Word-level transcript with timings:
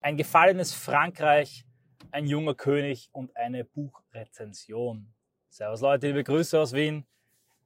Ein 0.00 0.16
gefallenes 0.16 0.72
Frankreich, 0.72 1.64
ein 2.12 2.28
junger 2.28 2.54
König 2.54 3.08
und 3.10 3.36
eine 3.36 3.64
Buchrezension. 3.64 5.12
Servus 5.50 5.80
Leute, 5.80 6.06
liebe 6.06 6.22
Grüße 6.22 6.60
aus 6.60 6.72
Wien. 6.72 7.04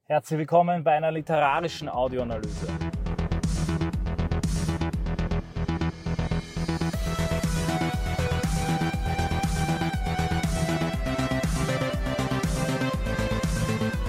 Herzlich 0.05 0.39
willkommen 0.39 0.83
bei 0.83 0.93
einer 0.93 1.11
literarischen 1.11 1.87
Audioanalyse. 1.87 2.67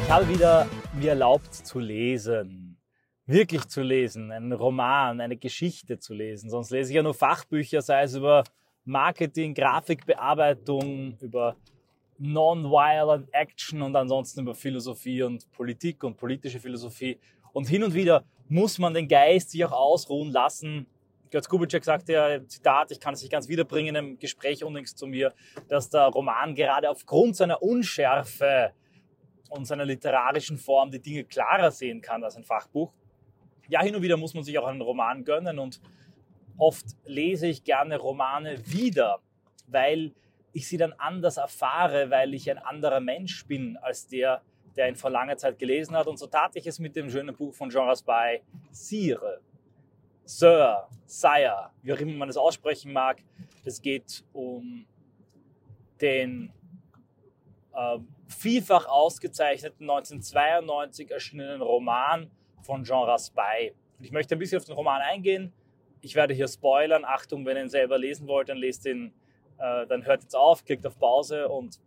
Ich 0.02 0.10
habe 0.10 0.28
wieder 0.30 0.66
mir 0.94 1.10
erlaubt 1.10 1.54
zu 1.54 1.78
lesen 1.78 2.63
wirklich 3.26 3.66
zu 3.66 3.82
lesen, 3.82 4.30
einen 4.30 4.52
Roman, 4.52 5.20
eine 5.20 5.36
Geschichte 5.36 5.98
zu 5.98 6.14
lesen. 6.14 6.50
Sonst 6.50 6.70
lese 6.70 6.90
ich 6.90 6.96
ja 6.96 7.02
nur 7.02 7.14
Fachbücher, 7.14 7.80
sei 7.80 8.02
es 8.02 8.14
über 8.14 8.44
Marketing, 8.84 9.54
Grafikbearbeitung, 9.54 11.16
über 11.20 11.56
Non-Violent 12.18 13.28
Action 13.32 13.82
und 13.82 13.96
ansonsten 13.96 14.40
über 14.40 14.54
Philosophie 14.54 15.22
und 15.22 15.50
Politik 15.52 16.04
und 16.04 16.16
politische 16.16 16.60
Philosophie. 16.60 17.18
Und 17.52 17.66
hin 17.66 17.82
und 17.82 17.94
wieder 17.94 18.24
muss 18.48 18.78
man 18.78 18.92
den 18.92 19.08
Geist 19.08 19.50
sich 19.50 19.64
auch 19.64 19.72
ausruhen 19.72 20.30
lassen. 20.30 20.86
Götz 21.30 21.48
Kubitschek 21.48 21.84
sagte 21.84 22.12
ja, 22.12 22.46
Zitat, 22.46 22.92
ich 22.92 23.00
kann 23.00 23.14
es 23.14 23.22
nicht 23.22 23.32
ganz 23.32 23.48
wiederbringen 23.48 23.96
im 23.96 24.18
Gespräch 24.18 24.62
unlängst 24.62 24.98
zu 24.98 25.06
mir, 25.06 25.32
dass 25.68 25.88
der 25.88 26.06
Roman 26.06 26.54
gerade 26.54 26.90
aufgrund 26.90 27.36
seiner 27.36 27.60
Unschärfe 27.62 28.72
und 29.48 29.64
seiner 29.64 29.84
literarischen 29.84 30.58
Form 30.58 30.90
die 30.90 31.00
Dinge 31.00 31.24
klarer 31.24 31.70
sehen 31.70 32.02
kann 32.02 32.22
als 32.22 32.36
ein 32.36 32.44
Fachbuch 32.44 32.92
ja, 33.68 33.82
hin 33.82 33.94
und 33.96 34.02
wieder 34.02 34.16
muss 34.16 34.34
man 34.34 34.44
sich 34.44 34.58
auch 34.58 34.66
einen 34.66 34.80
Roman 34.80 35.24
gönnen 35.24 35.58
und 35.58 35.80
oft 36.56 36.84
lese 37.04 37.46
ich 37.46 37.64
gerne 37.64 37.96
Romane 37.96 38.58
wieder, 38.66 39.20
weil 39.66 40.12
ich 40.52 40.68
sie 40.68 40.76
dann 40.76 40.92
anders 40.94 41.36
erfahre, 41.36 42.10
weil 42.10 42.32
ich 42.34 42.50
ein 42.50 42.58
anderer 42.58 43.00
Mensch 43.00 43.46
bin 43.46 43.76
als 43.78 44.06
der, 44.06 44.42
der 44.76 44.88
ihn 44.88 44.96
vor 44.96 45.10
langer 45.10 45.36
Zeit 45.36 45.58
gelesen 45.58 45.96
hat. 45.96 46.06
Und 46.06 46.18
so 46.18 46.26
tat 46.26 46.54
ich 46.54 46.66
es 46.66 46.78
mit 46.78 46.94
dem 46.94 47.10
schönen 47.10 47.34
Buch 47.34 47.52
von 47.52 47.70
Jean 47.70 47.88
Raspail, 47.88 48.40
Sire. 48.70 49.40
Sir, 50.24 50.88
Sire, 51.06 51.70
wie 51.82 51.92
auch 51.92 51.98
immer 51.98 52.12
man 52.12 52.28
es 52.28 52.36
aussprechen 52.36 52.92
mag. 52.92 53.22
Es 53.64 53.82
geht 53.82 54.24
um 54.32 54.86
den 56.00 56.52
äh, 57.74 57.98
vielfach 58.28 58.86
ausgezeichneten 58.86 59.88
1992 59.90 61.10
erschienenen 61.10 61.60
Roman 61.60 62.30
von 62.64 62.84
Jean 62.84 63.04
Raspail. 63.04 63.74
ich 64.00 64.10
möchte 64.10 64.34
ein 64.34 64.38
bisschen 64.38 64.58
auf 64.58 64.64
den 64.64 64.74
Roman 64.74 65.00
eingehen. 65.02 65.52
Ich 66.00 66.14
werde 66.14 66.34
hier 66.34 66.48
spoilern. 66.48 67.04
Achtung, 67.04 67.46
wenn 67.46 67.56
ihr 67.56 67.62
ihn 67.62 67.68
selber 67.68 67.98
lesen 67.98 68.26
wollt, 68.26 68.48
dann 68.48 68.58
lest 68.58 68.86
ihn, 68.86 69.12
äh, 69.58 69.86
dann 69.86 70.04
hört 70.04 70.22
jetzt 70.22 70.34
auf, 70.34 70.64
klickt 70.64 70.86
auf 70.86 70.98
Pause 70.98 71.48
und 71.48 71.80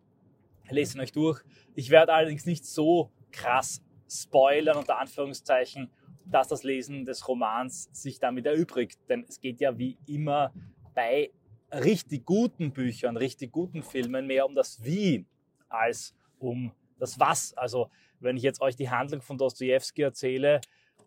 lest 0.70 0.95
ihn 0.95 1.02
euch 1.02 1.11
durch. 1.11 1.42
Ich 1.75 1.89
werde 1.89 2.14
allerdings 2.14 2.45
nicht 2.45 2.66
so 2.66 3.11
krass 3.31 3.81
spoilern, 4.09 4.78
unter 4.78 5.00
Anführungszeichen, 5.00 5.92
dass 6.25 6.48
das 6.48 6.64
Lesen 6.64 7.05
des 7.05 7.28
Romans 7.28 7.89
sich 7.92 8.20
damit 8.20 8.45
erübrigt. 8.45 9.00
Denn 9.09 9.25
es 9.28 9.39
geht 9.39 9.59
ja 9.59 9.78
wie 9.78 9.98
immer 10.08 10.53
bei 10.94 11.31
richtig 11.72 12.25
guten 12.25 12.72
Büchern, 12.72 13.17
richtig 13.17 13.52
guten 13.52 13.83
Filmen 13.83 14.28
mehr 14.28 14.45
um 14.45 14.55
das 14.55 14.83
Wie 14.83 15.25
als 15.70 16.16
um 16.39 16.72
das 17.00 17.20
Was. 17.20 17.53
Also 17.55 17.89
wenn 18.19 18.37
ich 18.37 18.43
jetzt 18.43 18.61
euch 18.61 18.75
die 18.75 18.89
Handlung 18.89 19.21
von 19.21 19.37
Dostoevsky 19.37 20.01
erzähle, 20.01 20.61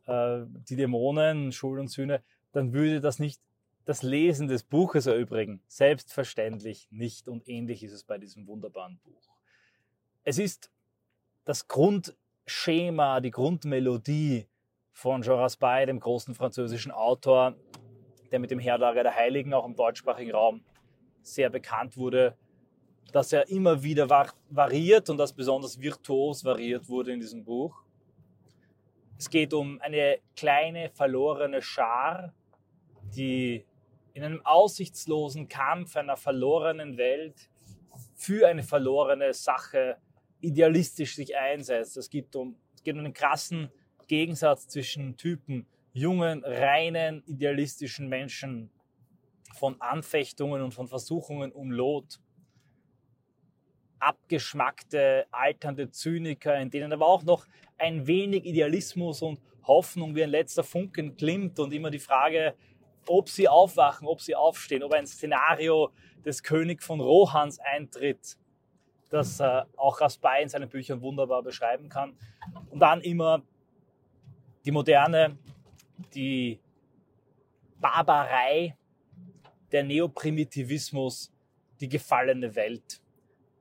äh, 0.06 0.41
die 0.69 0.77
Dämonen, 0.77 1.52
Schuld 1.52 1.80
und 1.80 1.89
Sühne, 1.89 2.22
dann 2.52 2.72
würde 2.72 3.00
das 3.00 3.19
nicht 3.19 3.41
das 3.84 4.02
Lesen 4.02 4.48
des 4.48 4.62
Buches 4.62 5.06
erübrigen. 5.06 5.62
Selbstverständlich 5.67 6.89
nicht. 6.91 7.28
Und 7.28 7.48
ähnlich 7.48 7.83
ist 7.83 7.92
es 7.92 8.05
bei 8.05 8.19
diesem 8.19 8.47
wunderbaren 8.47 8.98
Buch. 8.98 9.36
Es 10.22 10.39
ist 10.39 10.70
das 11.44 11.67
Grundschema, 11.67 13.20
die 13.20 13.30
Grundmelodie 13.30 14.46
von 14.92 15.23
Jean 15.23 15.39
Raspail, 15.39 15.86
dem 15.86 15.98
großen 15.98 16.35
französischen 16.35 16.92
Autor, 16.92 17.56
der 18.30 18.39
mit 18.39 18.51
dem 18.51 18.58
Herlager 18.58 19.02
der 19.02 19.17
Heiligen 19.17 19.55
auch 19.55 19.64
im 19.64 19.74
deutschsprachigen 19.74 20.33
Raum 20.33 20.62
sehr 21.23 21.51
bekannt 21.51 21.96
wurde, 21.96 22.36
dass 23.11 23.33
er 23.33 23.48
immer 23.48 23.83
wieder 23.83 24.09
variiert 24.48 25.11
und 25.11 25.19
das 25.19 25.33
besonders 25.33 25.81
virtuos 25.81 26.45
variiert 26.45 26.89
wurde 26.89 27.13
in 27.13 27.21
diesem 27.21 27.45
Buch. 27.45 27.83
Es 29.19 29.29
geht 29.29 29.53
um 29.53 29.81
eine 29.81 30.19
kleine 30.35 30.91
verlorene 30.91 31.61
Schar, 31.61 32.33
die 33.15 33.65
in 34.15 34.23
einem 34.23 34.45
aussichtslosen 34.45 35.48
Kampf 35.48 35.97
einer 35.97 36.17
verlorenen 36.17 36.97
Welt 36.97 37.51
für 38.15 38.48
eine 38.48 38.63
verlorene 38.63 39.33
Sache 39.35 39.98
idealistisch 40.41 41.17
sich 41.17 41.37
einsetzt. 41.37 41.97
Es 41.97 42.11
geht 42.11 42.35
um, 42.35 42.57
es 42.75 42.83
geht 42.83 42.95
um 42.95 43.01
einen 43.01 43.13
krassen 43.13 43.71
Gegensatz 44.07 44.69
zwischen 44.69 45.17
Typen 45.17 45.67
jungen, 45.92 46.42
reinen, 46.45 47.23
idealistischen 47.27 48.09
Menschen 48.09 48.71
von 49.55 49.81
Anfechtungen 49.81 50.63
und 50.63 50.73
von 50.73 50.89
Versuchungen 50.89 51.53
um 51.53 51.71
Lot 51.71 52.21
abgeschmackte, 54.00 55.27
alternde 55.30 55.90
Zyniker, 55.90 56.58
in 56.58 56.70
denen 56.70 56.92
aber 56.92 57.06
auch 57.06 57.22
noch 57.22 57.46
ein 57.78 58.06
wenig 58.06 58.44
Idealismus 58.44 59.22
und 59.22 59.40
Hoffnung 59.64 60.14
wie 60.14 60.24
ein 60.24 60.30
letzter 60.30 60.64
Funken 60.64 61.16
glimmt 61.16 61.58
und 61.58 61.72
immer 61.72 61.90
die 61.90 61.98
Frage, 61.98 62.55
ob 63.06 63.28
sie 63.28 63.48
aufwachen, 63.48 64.06
ob 64.06 64.20
sie 64.20 64.34
aufstehen, 64.34 64.83
ob 64.83 64.92
ein 64.92 65.06
Szenario 65.06 65.90
des 66.24 66.42
König 66.42 66.83
von 66.83 67.00
Rohans 67.00 67.58
eintritt, 67.58 68.36
das 69.11 69.40
äh, 69.40 69.62
auch 69.77 70.00
Raspail 70.00 70.42
in 70.42 70.48
seinen 70.48 70.68
Büchern 70.68 71.00
wunderbar 71.00 71.42
beschreiben 71.42 71.88
kann. 71.88 72.17
Und 72.70 72.80
dann 72.80 73.00
immer 73.00 73.42
die 74.64 74.70
Moderne, 74.70 75.38
die 76.14 76.61
Barbarei, 77.80 78.77
der 79.72 79.84
Neoprimitivismus, 79.84 81.32
die 81.80 81.88
gefallene 81.88 82.55
Welt 82.55 83.00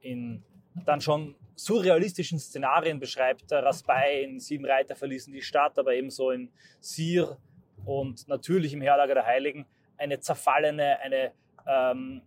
in 0.01 0.43
dann 0.85 1.01
schon 1.01 1.35
surrealistischen 1.55 2.39
Szenarien 2.39 2.99
beschreibt. 2.99 3.51
Raspail 3.51 4.23
in 4.23 4.39
Sieben 4.39 4.65
Reiter 4.65 4.95
verließen 4.95 5.33
die 5.33 5.41
Stadt, 5.41 5.77
aber 5.77 5.93
ebenso 5.93 6.31
in 6.31 6.51
Sir 6.79 7.37
und 7.85 8.27
natürlich 8.27 8.73
im 8.73 8.81
Herlager 8.81 9.13
der 9.13 9.25
Heiligen 9.25 9.65
eine 9.97 10.19
zerfallene, 10.19 10.99
eine 10.99 11.33
ähm, 11.67 12.21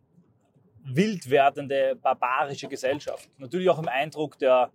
wild 0.84 1.30
werdende, 1.30 1.96
barbarische 1.96 2.68
Gesellschaft. 2.68 3.30
Natürlich 3.38 3.70
auch 3.70 3.78
im 3.78 3.88
Eindruck 3.88 4.38
der, 4.38 4.70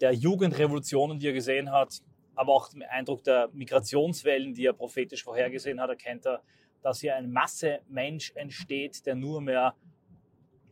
der 0.00 0.12
Jugendrevolutionen, 0.12 1.18
die 1.18 1.28
er 1.28 1.32
gesehen 1.32 1.70
hat, 1.70 2.00
aber 2.34 2.54
auch 2.54 2.72
im 2.72 2.82
Eindruck 2.88 3.24
der 3.24 3.48
Migrationswellen, 3.52 4.54
die 4.54 4.66
er 4.66 4.72
prophetisch 4.72 5.24
vorhergesehen 5.24 5.80
hat, 5.80 5.90
erkennt 5.90 6.26
er, 6.26 6.42
dass 6.82 7.00
hier 7.00 7.14
ein 7.14 7.30
Masse-Mensch 7.30 8.32
entsteht, 8.34 9.04
der 9.06 9.14
nur 9.14 9.40
mehr 9.40 9.74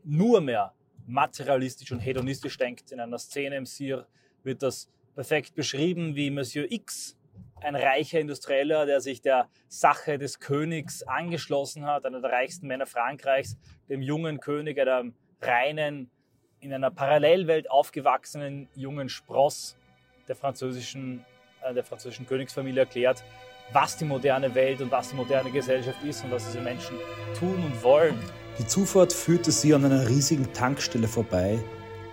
nur 0.04 0.40
mehr 0.40 0.74
materialistisch 1.06 1.92
und 1.92 2.00
hedonistisch 2.00 2.56
denkt. 2.56 2.92
In 2.92 3.00
einer 3.00 3.18
Szene 3.18 3.56
im 3.56 3.66
Sir 3.66 4.06
wird 4.42 4.62
das 4.62 4.88
perfekt 5.14 5.54
beschrieben, 5.54 6.14
wie 6.14 6.30
Monsieur 6.30 6.70
X, 6.70 7.16
ein 7.62 7.76
reicher 7.76 8.20
Industrieller, 8.20 8.86
der 8.86 9.00
sich 9.00 9.20
der 9.20 9.48
Sache 9.68 10.18
des 10.18 10.40
Königs 10.40 11.02
angeschlossen 11.02 11.86
hat, 11.86 12.06
einer 12.06 12.20
der 12.20 12.30
reichsten 12.30 12.66
Männer 12.66 12.86
Frankreichs, 12.86 13.56
dem 13.88 14.02
jungen 14.02 14.40
König, 14.40 14.78
einem 14.80 15.14
reinen, 15.42 16.10
in 16.60 16.72
einer 16.72 16.90
Parallelwelt 16.90 17.70
aufgewachsenen 17.70 18.68
jungen 18.74 19.08
Spross 19.08 19.76
der 20.28 20.36
französischen, 20.36 21.24
äh, 21.62 21.72
der 21.74 21.84
französischen 21.84 22.26
Königsfamilie 22.26 22.80
erklärt, 22.80 23.24
was 23.72 23.96
die 23.96 24.04
moderne 24.04 24.54
Welt 24.54 24.80
und 24.80 24.90
was 24.90 25.10
die 25.10 25.16
moderne 25.16 25.50
Gesellschaft 25.50 26.02
ist 26.04 26.24
und 26.24 26.30
was 26.30 26.46
diese 26.46 26.60
Menschen 26.60 26.96
tun 27.38 27.62
und 27.64 27.82
wollen. 27.82 28.18
Die 28.60 28.66
Zufahrt 28.66 29.14
führte 29.14 29.52
sie 29.52 29.72
an 29.72 29.86
einer 29.86 30.06
riesigen 30.06 30.52
Tankstelle 30.52 31.08
vorbei, 31.08 31.58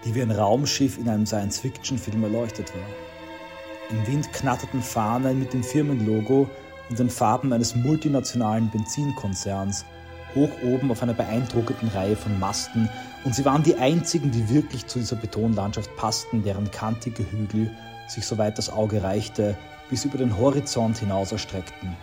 die 0.06 0.16
wie 0.16 0.22
ein 0.22 0.32
Raumschiff 0.32 0.98
in 0.98 1.10
einem 1.10 1.26
Science-Fiction-Film 1.26 2.24
erleuchtet 2.24 2.72
war. 2.74 3.90
Im 3.90 4.08
Wind 4.08 4.32
knatterten 4.32 4.82
Fahnen 4.82 5.40
mit 5.40 5.52
dem 5.52 5.62
Firmenlogo 5.62 6.50
und 6.90 7.00
den 7.00 7.10
Farben 7.10 7.52
eines 7.52 7.76
multinationalen 7.76 8.70
Benzinkonzerns 8.70 9.84
hoch 10.36 10.50
oben 10.64 10.90
auf 10.90 11.04
einer 11.04 11.14
beeindruckenden 11.14 11.90
Reihe 11.90 12.16
von 12.16 12.40
Masten 12.40 12.90
und 13.26 13.36
sie 13.36 13.44
waren 13.44 13.64
die 13.64 13.76
einzigen, 13.76 14.32
die 14.32 14.48
wirklich 14.50 14.88
zu 14.88 15.00
dieser 15.00 15.18
Betonlandschaft 15.18 15.94
passten, 15.98 16.44
deren 16.44 16.72
kantige 16.72 17.30
Hügel 17.30 17.70
sich 18.08 18.26
soweit 18.26 18.58
das 18.58 18.70
Auge 18.70 19.04
reichte, 19.04 19.58
bis 19.90 20.06
über 20.06 20.18
den 20.18 20.38
Horizont 20.38 21.00
hinaus 21.00 21.34
erstreckten. 21.34 21.94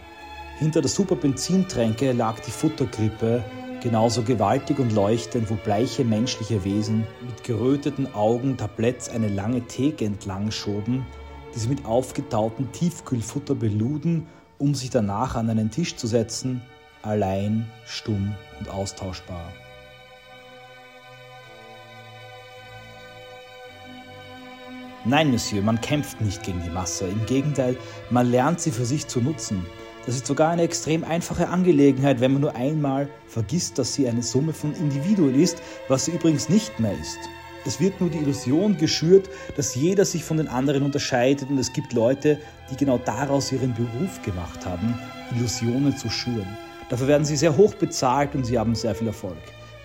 Hinter 0.58 0.82
der 0.82 0.91
Super-Benzintränke 0.91 2.12
lag 2.12 2.41
die 2.41 2.50
Futtergrippe, 2.50 3.43
genauso 3.84 4.22
gewaltig 4.22 4.78
und 4.78 4.94
leuchtend, 4.94 5.50
wo 5.50 5.56
bleiche 5.56 6.04
menschliche 6.04 6.64
Wesen 6.64 7.06
mit 7.20 7.44
geröteten 7.44 8.12
Augen 8.14 8.56
Tabletts 8.56 9.10
eine 9.10 9.28
lange 9.28 9.60
Theke 9.66 10.06
entlang 10.06 10.50
schoben, 10.50 11.04
die 11.54 11.58
sie 11.58 11.69
mit 11.69 11.84
aufgetautem 11.84 12.72
Tiefkühlfutter 12.72 13.54
beluden, 13.54 14.26
um 14.56 14.75
sich 14.75 14.88
danach 14.88 15.36
an 15.36 15.50
einen 15.50 15.70
Tisch 15.70 15.96
zu 15.96 16.06
setzen, 16.06 16.62
allein, 17.02 17.70
stumm 17.84 18.34
und 18.58 18.70
austauschbar. 18.70 19.52
Nein, 25.04 25.31
Monsieur, 25.31 25.62
man 25.62 25.78
kämpft 25.82 26.22
nicht 26.22 26.42
gegen 26.42 26.62
die 26.62 26.70
Masse. 26.70 27.06
Im 27.06 27.26
Gegenteil, 27.26 27.76
man 28.08 28.31
lernt 28.31 28.60
sie 28.60 28.70
für 28.70 28.86
sich 28.86 29.06
zu 29.06 29.20
nutzen. 29.20 29.66
Das 30.06 30.16
ist 30.16 30.26
sogar 30.26 30.50
eine 30.50 30.62
extrem 30.62 31.02
einfache 31.02 31.48
Angelegenheit, 31.48 32.20
wenn 32.20 32.32
man 32.32 32.42
nur 32.42 32.54
einmal 32.54 33.08
vergisst, 33.26 33.78
dass 33.78 33.94
sie 33.94 34.06
eine 34.06 34.22
Summe 34.22 34.52
von 34.52 34.74
Individuen 34.74 35.34
ist, 35.34 35.62
was 35.88 36.04
sie 36.04 36.10
übrigens 36.10 36.50
nicht 36.50 36.78
mehr 36.78 36.92
ist. 36.92 37.18
Es 37.64 37.80
wird 37.80 37.98
nur 38.02 38.10
die 38.10 38.18
Illusion 38.18 38.76
geschürt, 38.76 39.30
dass 39.56 39.74
jeder 39.74 40.04
sich 40.04 40.22
von 40.22 40.36
den 40.36 40.48
anderen 40.48 40.82
unterscheidet 40.82 41.48
und 41.48 41.56
es 41.56 41.72
gibt 41.72 41.94
Leute, 41.94 42.38
die 42.70 42.76
genau 42.76 42.98
daraus 42.98 43.50
ihren 43.50 43.72
Beruf 43.72 44.20
gemacht 44.22 44.66
haben, 44.66 44.98
Illusionen 45.34 45.96
zu 45.96 46.10
schüren. 46.10 46.58
Dafür 46.90 47.08
werden 47.08 47.24
sie 47.24 47.36
sehr 47.36 47.56
hoch 47.56 47.72
bezahlt 47.74 48.34
und 48.34 48.44
sie 48.44 48.58
haben 48.58 48.74
sehr 48.74 48.94
viel 48.94 49.06
Erfolg. 49.06 49.38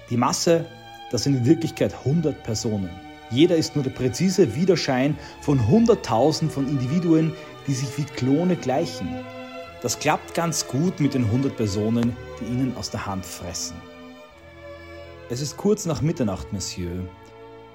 Die 0.10 0.18
Masse, 0.18 0.66
das 1.12 1.24
sind 1.24 1.38
in 1.38 1.46
Wirklichkeit 1.46 1.94
100 1.94 2.44
Personen. 2.44 2.90
Jeder 3.32 3.56
ist 3.56 3.76
nur 3.76 3.86
der 3.86 3.92
präzise 3.92 4.54
Widerschein 4.54 5.18
von 5.40 5.62
100.000 5.62 6.50
von 6.50 6.68
Individuen, 6.68 7.32
die 7.68 7.74
sich 7.74 7.98
wie 7.98 8.04
Klone 8.04 8.58
gleichen. 8.58 9.08
Das 9.82 10.00
klappt 10.00 10.34
ganz 10.34 10.68
gut 10.68 11.00
mit 11.00 11.14
den 11.14 11.24
100 11.24 11.56
Personen, 11.56 12.18
die 12.40 12.46
ihnen 12.46 12.76
aus 12.76 12.90
der 12.90 13.06
Hand 13.06 13.26
fressen. 13.26 13.78
Es 15.30 15.40
ist 15.40 15.56
kurz 15.56 15.86
nach 15.86 16.02
Mitternacht, 16.02 16.52
Monsieur. 16.52 17.08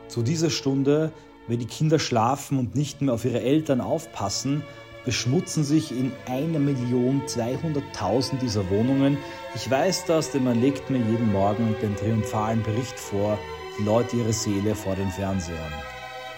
Zu 0.09 0.21
dieser 0.23 0.51
Stunde, 0.51 1.13
wenn 1.49 1.61
die 1.61 1.67
Kinder 1.67 1.99
schlafen 1.99 2.59
und 2.59 2.75
nicht 2.75 3.01
mehr 3.01 3.15
auf 3.15 3.25
ihre 3.25 3.41
Eltern 3.41 3.81
aufpassen, 3.81 4.63
beschmutzen 5.07 5.65
sich 5.65 5.93
in 5.93 6.13
1.200.000 6.29 8.39
dieser 8.39 8.69
Wohnungen. 8.69 9.17
Ich 9.55 9.71
weiß 9.71 10.05
das, 10.07 10.31
denn 10.31 10.45
man 10.45 10.61
legt 10.61 10.91
mir 10.91 10.99
jeden 10.99 11.33
Morgen 11.33 11.75
den 11.81 11.97
triumphalen 11.97 12.63
Bericht 12.63 12.99
vor, 12.99 13.39
die 13.79 13.85
Leute 13.85 14.17
ihre 14.17 14.35
Seele 14.35 14.75
vor 14.75 14.95
den 14.95 15.11
Fernsehern. 15.11 15.73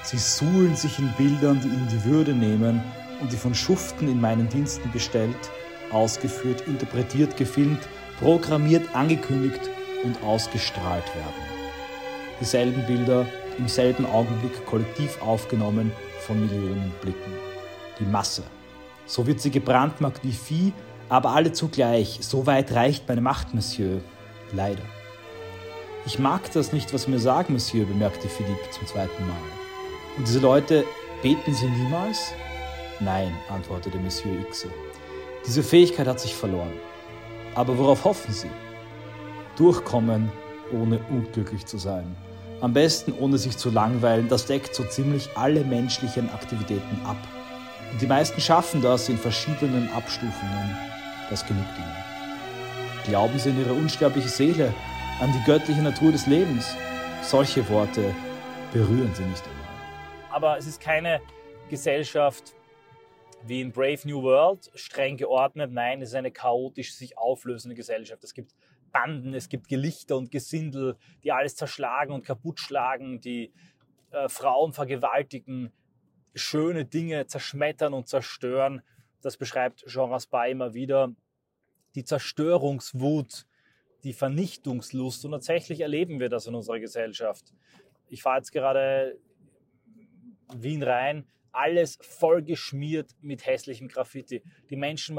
Sie 0.04 0.18
suhlen 0.18 0.76
sich 0.76 1.00
in 1.00 1.12
Bildern, 1.18 1.60
die 1.60 1.66
ihnen 1.68 1.88
die 1.90 2.04
Würde 2.04 2.34
nehmen 2.34 2.80
und 3.20 3.32
die 3.32 3.36
von 3.36 3.54
Schuften 3.54 4.08
in 4.08 4.20
meinen 4.20 4.48
Diensten 4.48 4.90
bestellt, 4.92 5.36
ausgeführt, 5.90 6.62
interpretiert, 6.66 7.36
gefilmt, 7.36 7.80
programmiert, 8.18 8.94
angekündigt 8.94 9.60
und 10.04 10.22
ausgestrahlt 10.22 11.06
werden. 11.14 11.56
Dieselben 12.40 12.84
Bilder 12.86 13.26
im 13.58 13.68
selben 13.68 14.06
Augenblick 14.06 14.66
kollektiv 14.66 15.20
aufgenommen 15.22 15.92
von 16.20 16.40
Millionen 16.40 16.92
Blicken. 17.00 17.32
Die 17.98 18.04
Masse. 18.04 18.42
So 19.06 19.26
wird 19.26 19.40
sie 19.40 19.50
gebrandmarkt 19.50 20.24
wie 20.24 20.32
Vieh, 20.32 20.72
aber 21.08 21.30
alle 21.30 21.52
zugleich. 21.52 22.18
So 22.20 22.46
weit 22.46 22.72
reicht 22.72 23.08
meine 23.08 23.20
Macht, 23.20 23.54
Monsieur. 23.54 24.00
Leider. 24.52 24.82
Ich 26.04 26.18
mag 26.18 26.52
das 26.52 26.72
nicht, 26.72 26.92
was 26.94 27.04
Sie 27.04 27.10
mir 27.10 27.18
sagen, 27.18 27.52
Monsieur, 27.52 27.84
bemerkte 27.84 28.28
Philippe 28.28 28.70
zum 28.70 28.86
zweiten 28.86 29.26
Mal. 29.26 29.36
Und 30.16 30.28
diese 30.28 30.38
Leute 30.38 30.84
beten 31.22 31.52
Sie 31.52 31.66
niemals? 31.66 32.32
Nein, 33.00 33.34
antwortete 33.50 33.98
Monsieur 33.98 34.40
X. 34.40 34.66
Diese 35.46 35.62
Fähigkeit 35.62 36.06
hat 36.06 36.18
sich 36.18 36.34
verloren. 36.34 36.72
Aber 37.54 37.76
worauf 37.78 38.04
hoffen 38.04 38.32
Sie? 38.32 38.50
Durchkommen, 39.56 40.30
ohne 40.72 40.98
unglücklich 41.10 41.66
zu 41.66 41.78
sein. 41.78 42.16
Am 42.60 42.72
besten 42.72 43.12
ohne 43.12 43.38
sich 43.38 43.56
zu 43.56 43.70
langweilen, 43.70 44.28
das 44.28 44.46
deckt 44.46 44.74
so 44.74 44.84
ziemlich 44.84 45.28
alle 45.34 45.62
menschlichen 45.62 46.30
Aktivitäten 46.30 47.00
ab. 47.04 47.18
Und 47.92 48.00
die 48.00 48.06
meisten 48.06 48.40
schaffen 48.40 48.80
das 48.80 49.08
in 49.08 49.18
verschiedenen 49.18 49.90
Abstufungen. 49.92 50.76
Das 51.30 51.46
genügt 51.46 51.76
ihnen. 51.76 51.96
Glauben 53.04 53.38
Sie 53.38 53.50
in 53.50 53.60
Ihre 53.60 53.74
unsterbliche 53.74 54.28
Seele, 54.28 54.74
an 55.20 55.32
die 55.32 55.42
göttliche 55.44 55.82
Natur 55.82 56.12
des 56.12 56.26
Lebens. 56.26 56.74
Solche 57.22 57.68
Worte 57.68 58.14
berühren 58.72 59.14
sie 59.14 59.24
nicht 59.24 59.42
einmal. 59.44 60.30
Aber 60.30 60.58
es 60.58 60.66
ist 60.66 60.80
keine 60.80 61.20
Gesellschaft 61.68 62.54
wie 63.46 63.60
in 63.60 63.72
Brave 63.72 64.00
New 64.04 64.22
World, 64.22 64.70
streng 64.74 65.16
geordnet. 65.16 65.72
Nein, 65.72 66.02
es 66.02 66.10
ist 66.10 66.14
eine 66.14 66.30
chaotisch 66.30 66.94
sich 66.94 67.16
auflösende 67.16 67.74
Gesellschaft. 67.74 68.22
Es 68.24 68.34
gibt 68.34 68.54
Banden, 68.92 69.34
es 69.34 69.48
gibt 69.48 69.68
Gelichter 69.68 70.16
und 70.16 70.30
Gesindel, 70.30 70.96
die 71.22 71.32
alles 71.32 71.56
zerschlagen 71.56 72.12
und 72.12 72.24
kaputtschlagen, 72.24 73.20
die 73.20 73.52
äh, 74.10 74.28
Frauen 74.28 74.72
vergewaltigen, 74.72 75.72
schöne 76.34 76.84
Dinge 76.84 77.26
zerschmettern 77.26 77.94
und 77.94 78.08
zerstören. 78.08 78.82
Das 79.22 79.36
beschreibt 79.36 79.84
Jean 79.86 80.10
Raspail 80.10 80.52
immer 80.52 80.74
wieder. 80.74 81.12
Die 81.94 82.04
Zerstörungswut 82.04 83.46
die 84.06 84.12
Vernichtungslust. 84.12 85.24
Und 85.24 85.32
tatsächlich 85.32 85.80
erleben 85.80 86.20
wir 86.20 86.28
das 86.28 86.46
in 86.46 86.54
unserer 86.54 86.78
Gesellschaft. 86.78 87.52
Ich 88.08 88.22
fahre 88.22 88.38
jetzt 88.38 88.52
gerade 88.52 89.18
Wien 90.54 90.84
rein, 90.84 91.26
alles 91.56 91.98
vollgeschmiert 92.02 93.16
mit 93.22 93.46
hässlichem 93.46 93.88
Graffiti. 93.88 94.42
Die 94.68 94.76
Menschen 94.76 95.18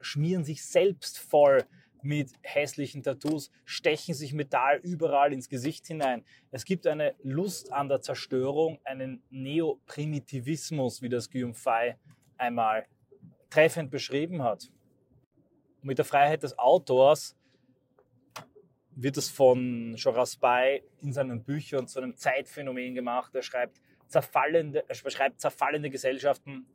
schmieren 0.00 0.44
sich 0.44 0.64
selbst 0.64 1.18
voll 1.18 1.64
mit 2.02 2.32
hässlichen 2.42 3.02
Tattoos, 3.02 3.50
stechen 3.64 4.14
sich 4.14 4.32
Metall 4.32 4.80
überall 4.82 5.32
ins 5.32 5.48
Gesicht 5.48 5.86
hinein. 5.86 6.24
Es 6.50 6.64
gibt 6.64 6.86
eine 6.86 7.14
Lust 7.22 7.72
an 7.72 7.88
der 7.88 8.00
Zerstörung, 8.00 8.78
einen 8.84 9.22
Neoprimitivismus, 9.30 11.02
wie 11.02 11.08
das 11.08 11.30
Guillaume 11.30 11.54
Fay 11.54 11.94
einmal 12.36 12.86
treffend 13.50 13.90
beschrieben 13.90 14.42
hat. 14.42 14.70
mit 15.82 15.98
der 15.98 16.04
Freiheit 16.04 16.42
des 16.42 16.58
Autors 16.58 17.36
wird 18.90 19.16
es 19.16 19.30
von 19.30 19.96
Bay 20.40 20.82
in 21.00 21.12
seinen 21.12 21.44
Büchern 21.44 21.86
zu 21.86 22.00
einem 22.00 22.16
Zeitphänomen 22.16 22.94
gemacht. 22.94 23.32
Er 23.34 23.42
schreibt 23.42 23.80
zerfallende, 24.08 24.84
er 24.88 24.96
beschreibt 25.02 25.40
zerfallende 25.40 25.90
Gesellschaften, 25.90 26.66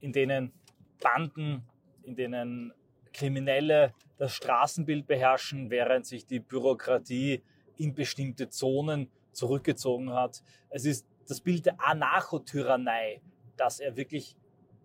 in 0.00 0.12
denen 0.12 0.52
Banden, 1.00 1.64
in 2.02 2.16
denen 2.16 2.72
Kriminelle 3.12 3.94
das 4.16 4.34
Straßenbild 4.34 5.06
beherrschen, 5.06 5.70
während 5.70 6.06
sich 6.06 6.26
die 6.26 6.40
Bürokratie 6.40 7.42
in 7.76 7.94
bestimmte 7.94 8.48
Zonen 8.48 9.10
zurückgezogen 9.32 10.12
hat. 10.12 10.42
Es 10.70 10.84
ist 10.84 11.06
das 11.26 11.40
Bild 11.40 11.66
der 11.66 11.80
Anarchotyrannei, 11.80 13.20
das 13.56 13.80
er 13.80 13.96
wirklich 13.96 14.36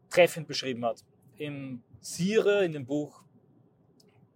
treffend 0.10 0.48
beschrieben 0.48 0.86
hat. 0.86 1.04
Im 1.38 1.82
Sire, 2.02 2.64
in 2.64 2.74
dem 2.74 2.86
Buch, 2.86 3.24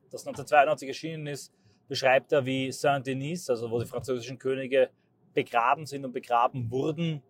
das 0.10 0.22
1992 0.26 0.88
erschienen 0.88 1.28
ist, 1.28 1.54
beschreibt 1.88 2.32
er, 2.32 2.46
wie 2.46 2.72
Saint-Denis, 2.72 3.50
also 3.50 3.70
wo 3.70 3.80
die 3.80 3.86
französischen 3.86 4.40
Könige 4.40 4.90
begraben 5.34 5.86
sind 5.86 6.06
und 6.06 6.14
begraben 6.14 6.72
wurden, 6.72 7.22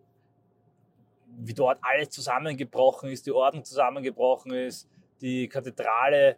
wie 1.40 1.54
dort 1.54 1.80
alles 1.82 2.10
zusammengebrochen 2.10 3.10
ist, 3.10 3.26
die 3.26 3.32
Orden 3.32 3.64
zusammengebrochen 3.64 4.52
ist, 4.54 4.90
die 5.22 5.48
Kathedrale 5.48 6.38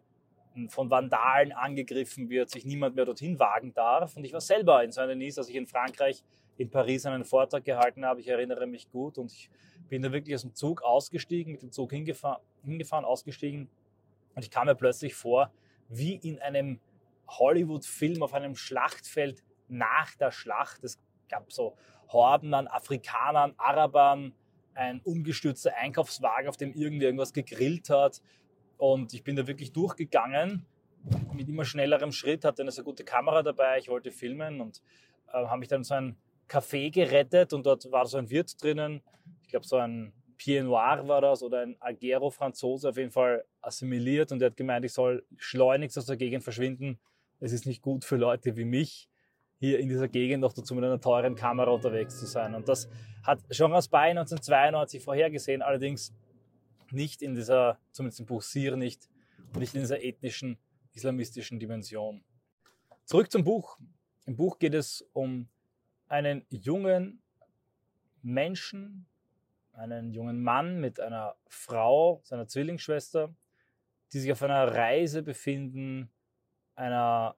von 0.67 0.89
Vandalen 0.89 1.53
angegriffen 1.53 2.29
wird, 2.29 2.49
sich 2.49 2.65
niemand 2.65 2.95
mehr 2.95 3.05
dorthin 3.05 3.39
wagen 3.39 3.73
darf. 3.73 4.17
Und 4.17 4.25
ich 4.25 4.33
war 4.33 4.41
selber 4.41 4.83
in 4.83 4.91
Saint-Denis, 4.91 5.37
als 5.37 5.49
ich 5.49 5.55
in 5.55 5.67
Frankreich, 5.67 6.23
in 6.57 6.69
Paris 6.69 7.05
einen 7.05 7.23
Vortrag 7.23 7.63
gehalten 7.63 8.05
habe. 8.05 8.19
Ich 8.19 8.27
erinnere 8.27 8.67
mich 8.67 8.89
gut 8.89 9.17
und 9.17 9.31
ich 9.31 9.49
bin 9.87 10.01
da 10.01 10.11
wirklich 10.11 10.35
aus 10.35 10.41
dem 10.41 10.53
Zug 10.53 10.81
ausgestiegen, 10.81 11.53
mit 11.53 11.61
dem 11.61 11.71
Zug 11.71 11.91
hingefahren, 11.91 12.41
hingefahren 12.63 13.05
ausgestiegen 13.05 13.69
und 14.35 14.43
ich 14.43 14.51
kam 14.51 14.67
mir 14.67 14.75
plötzlich 14.75 15.15
vor, 15.15 15.51
wie 15.87 16.15
in 16.15 16.39
einem 16.39 16.79
Hollywood-Film 17.27 18.21
auf 18.23 18.33
einem 18.33 18.55
Schlachtfeld 18.55 19.43
nach 19.67 20.15
der 20.15 20.31
Schlacht. 20.31 20.83
Es 20.83 20.99
gab 21.29 21.51
so 21.51 21.75
Horden 22.09 22.53
an 22.53 22.67
Afrikanern, 22.67 23.53
Arabern, 23.57 24.33
ein 24.73 25.01
umgestürzter 25.03 25.75
Einkaufswagen, 25.75 26.47
auf 26.47 26.57
dem 26.57 26.73
irgendwie 26.73 27.05
irgendwas 27.05 27.33
gegrillt 27.33 27.89
hat. 27.89 28.21
Und 28.77 29.13
ich 29.13 29.23
bin 29.23 29.35
da 29.35 29.47
wirklich 29.47 29.73
durchgegangen. 29.73 30.65
Mit 31.33 31.47
immer 31.47 31.65
schnellerem 31.65 32.11
Schritt, 32.11 32.43
hatte 32.43 32.61
eine 32.61 32.71
sehr 32.71 32.83
gute 32.83 33.03
Kamera 33.03 33.41
dabei, 33.41 33.79
ich 33.79 33.87
wollte 33.87 34.11
filmen 34.11 34.59
und 34.59 34.81
äh, 35.27 35.45
habe 35.45 35.59
mich 35.59 35.69
dann 35.69 35.83
so 35.83 35.93
ein 35.93 36.17
Café 36.49 36.91
gerettet 36.91 37.53
und 37.53 37.65
dort 37.65 37.89
war 37.91 38.05
so 38.05 38.17
ein 38.17 38.29
Wirt 38.29 38.61
drinnen. 38.61 39.01
Ich 39.43 39.49
glaube, 39.49 39.65
so 39.65 39.77
ein 39.77 40.11
Pied 40.37 40.63
Noir 40.63 41.07
war 41.07 41.21
das 41.21 41.43
oder 41.43 41.61
ein 41.61 41.75
Algero-Franzose, 41.79 42.89
auf 42.89 42.97
jeden 42.97 43.11
Fall 43.11 43.45
assimiliert. 43.61 44.31
Und 44.31 44.41
er 44.41 44.47
hat 44.47 44.57
gemeint, 44.57 44.85
ich 44.85 44.93
soll 44.93 45.25
schleunigst 45.37 45.97
aus 45.97 46.05
der 46.05 46.17
Gegend 46.17 46.43
verschwinden. 46.43 46.99
Es 47.39 47.51
ist 47.53 47.65
nicht 47.65 47.81
gut 47.81 48.03
für 48.03 48.17
Leute 48.17 48.57
wie 48.57 48.65
mich, 48.65 49.09
hier 49.59 49.79
in 49.79 49.89
dieser 49.89 50.07
Gegend 50.07 50.41
noch 50.41 50.53
dazu 50.53 50.73
mit 50.73 50.83
einer 50.83 50.99
teuren 50.99 51.35
Kamera 51.35 51.71
unterwegs 51.71 52.17
zu 52.17 52.25
sein. 52.25 52.55
Und 52.55 52.67
das 52.69 52.89
hat 53.23 53.41
Jean 53.49 53.71
Raspail 53.71 54.11
1992 54.11 55.03
vorhergesehen, 55.03 55.61
allerdings 55.61 56.13
nicht 56.91 57.21
in 57.21 57.35
dieser, 57.35 57.77
zumindest 57.91 58.21
im 58.21 58.25
Buch 58.25 58.41
Sir 58.41 58.77
nicht, 58.77 59.09
nicht 59.57 59.75
in 59.75 59.81
dieser 59.81 60.01
ethnischen, 60.01 60.57
islamistischen 60.93 61.59
Dimension. 61.59 62.23
Zurück 63.05 63.31
zum 63.31 63.43
Buch. 63.43 63.77
Im 64.25 64.35
Buch 64.35 64.59
geht 64.59 64.73
es 64.73 65.07
um 65.13 65.49
einen 66.07 66.45
jungen 66.49 67.21
Menschen, 68.21 69.07
einen 69.73 70.11
jungen 70.11 70.41
Mann 70.41 70.79
mit 70.79 70.99
einer 70.99 71.35
Frau, 71.47 72.21
seiner 72.23 72.47
Zwillingsschwester, 72.47 73.33
die 74.13 74.19
sich 74.19 74.31
auf 74.31 74.41
einer 74.41 74.73
Reise 74.73 75.21
befinden 75.21 76.09
einer 76.79 77.35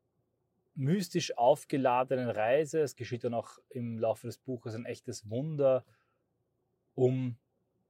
mystisch 0.76 1.38
aufgeladenen 1.38 2.30
Reise. 2.30 2.82
Es 2.82 2.96
geschieht 2.96 3.24
dann 3.24 3.34
auch 3.34 3.60
im 3.70 4.00
Laufe 4.00 4.28
des 4.28 4.38
Buches 4.38 4.76
ein 4.76 4.86
echtes 4.86 5.30
Wunder, 5.30 5.86
um 6.96 7.38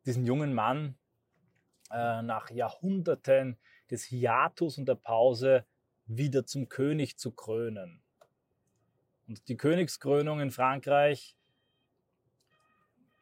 diesen 0.06 0.26
jungen 0.26 0.54
Mann 0.54 0.96
äh, 1.92 2.22
nach 2.22 2.50
Jahrhunderten 2.50 3.58
des 3.90 4.04
Hiatus 4.06 4.78
und 4.78 4.88
der 4.88 4.96
Pause 4.96 5.66
wieder 6.06 6.46
zum 6.46 6.70
König 6.70 7.18
zu 7.18 7.32
krönen. 7.32 8.02
Und 9.28 9.48
die 9.48 9.58
Königskrönung 9.58 10.40
in 10.40 10.52
Frankreich, 10.52 11.38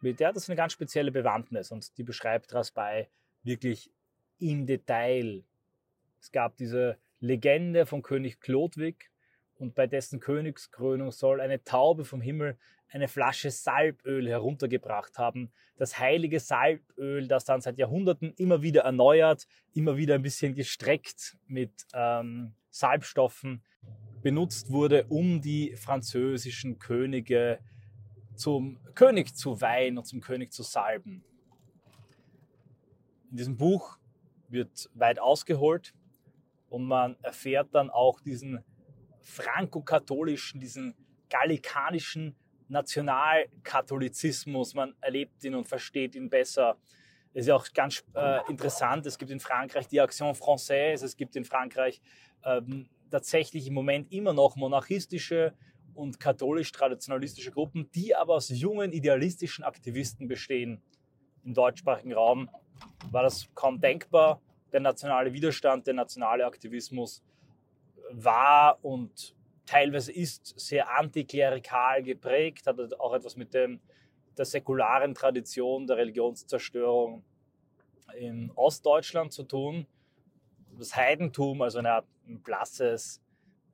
mit 0.02 0.20
der 0.20 0.30
hat 0.30 0.36
das 0.36 0.50
eine 0.50 0.56
ganz 0.56 0.74
spezielle 0.74 1.12
Bewandtnis 1.12 1.72
und 1.72 1.98
die 1.98 2.04
beschreibt 2.04 2.54
Raspail 2.54 3.08
wirklich 3.44 3.92
im 4.40 4.66
Detail. 4.66 5.44
Es 6.22 6.32
gab 6.32 6.56
diese 6.58 6.98
Legende 7.20 7.86
von 7.86 8.02
König 8.02 8.40
Chlodwig 8.40 9.12
und 9.60 9.76
bei 9.76 9.88
dessen 9.88 10.20
Königskrönung 10.20 11.12
soll 11.12 11.42
eine 11.42 11.64
Taube 11.64 12.06
vom 12.06 12.22
Himmel 12.22 12.58
eine 12.88 13.08
Flasche 13.08 13.52
Salböl 13.52 14.28
heruntergebracht 14.28 15.18
haben. 15.20 15.52
Das 15.78 16.00
heilige 16.00 16.40
Salböl, 16.40 17.28
das 17.28 17.46
dann 17.46 17.62
seit 17.62 17.78
Jahrhunderten 17.78 18.34
immer 18.38 18.62
wieder 18.64 18.82
erneuert, 18.82 19.48
immer 19.74 19.98
wieder 19.98 20.16
ein 20.16 20.22
bisschen 20.24 20.56
gestreckt 20.56 21.38
mit 21.46 21.86
ähm, 21.94 22.54
Salbstoffen 22.72 23.62
benutzt 24.22 24.72
wurde, 24.72 25.06
um 25.08 25.42
die 25.42 25.76
französischen 25.76 26.80
Könige 26.80 27.60
zum 28.36 28.80
König 28.96 29.36
zu 29.36 29.62
weihen 29.62 29.98
und 29.98 30.06
zum 30.06 30.22
König 30.22 30.52
zu 30.52 30.64
salben. 30.64 31.24
In 33.30 33.38
diesem 33.38 33.58
Buch 33.58 34.00
wird 34.48 34.90
weit 34.94 35.20
ausgeholt 35.20 35.94
und 36.70 36.86
man 36.86 37.18
erfährt 37.22 37.76
dann 37.76 37.90
auch 37.90 38.20
diesen 38.22 38.64
franco-katholischen, 39.30 40.60
diesen 40.60 40.96
gallikanischen 41.30 42.36
Nationalkatholizismus. 42.68 44.74
Man 44.74 44.96
erlebt 45.02 45.44
ihn 45.44 45.56
und 45.56 45.68
versteht 45.68 46.16
ihn 46.16 46.30
besser. 46.30 46.78
Es 47.34 47.42
ist 47.42 47.48
ja 47.48 47.56
auch 47.56 47.68
ganz 47.74 48.04
äh, 48.16 48.40
interessant, 48.50 49.06
es 49.06 49.18
gibt 49.18 49.32
in 49.32 49.40
Frankreich 49.40 49.88
die 49.88 50.00
Action 50.00 50.34
Française, 50.34 51.06
es 51.06 51.16
gibt 51.16 51.36
in 51.36 51.46
Frankreich 51.46 52.02
ähm, 52.44 52.90
tatsächlich 53.12 53.68
im 53.68 53.76
Moment 53.76 54.12
immer 54.12 54.34
noch 54.34 54.56
monarchistische 54.56 55.54
und 55.94 56.20
katholisch-traditionalistische 56.20 57.52
Gruppen, 57.52 57.90
die 57.94 58.16
aber 58.16 58.36
aus 58.36 58.50
jungen 58.50 58.92
idealistischen 58.92 59.64
Aktivisten 59.64 60.28
bestehen. 60.28 60.82
Im 61.44 61.54
deutschsprachigen 61.54 62.14
Raum 62.14 62.50
war 63.12 63.24
das 63.24 63.48
kaum 63.54 63.80
denkbar. 63.80 64.42
Der 64.72 64.80
nationale 64.80 65.34
Widerstand, 65.34 65.88
der 65.88 65.94
nationale 65.94 66.46
Aktivismus 66.46 67.24
war 68.12 68.84
und 68.84 69.36
teilweise 69.66 70.12
ist 70.12 70.60
sehr 70.60 70.98
antiklerikal 70.98 72.02
geprägt, 72.04 72.66
hat 72.68 73.00
auch 73.00 73.14
etwas 73.14 73.36
mit 73.36 73.54
dem, 73.54 73.80
der 74.38 74.46
säkularen 74.46 75.14
Tradition 75.14 75.86
der 75.86 75.98
Religionszerstörung 75.98 77.24
in 78.18 78.52
Ostdeutschland 78.56 79.34
zu 79.34 79.44
tun. 79.44 79.86
Das 80.78 80.96
Heidentum, 80.96 81.62
also 81.62 81.80
eine 81.80 81.92
Art 81.92 82.08
blasses, 82.26 83.22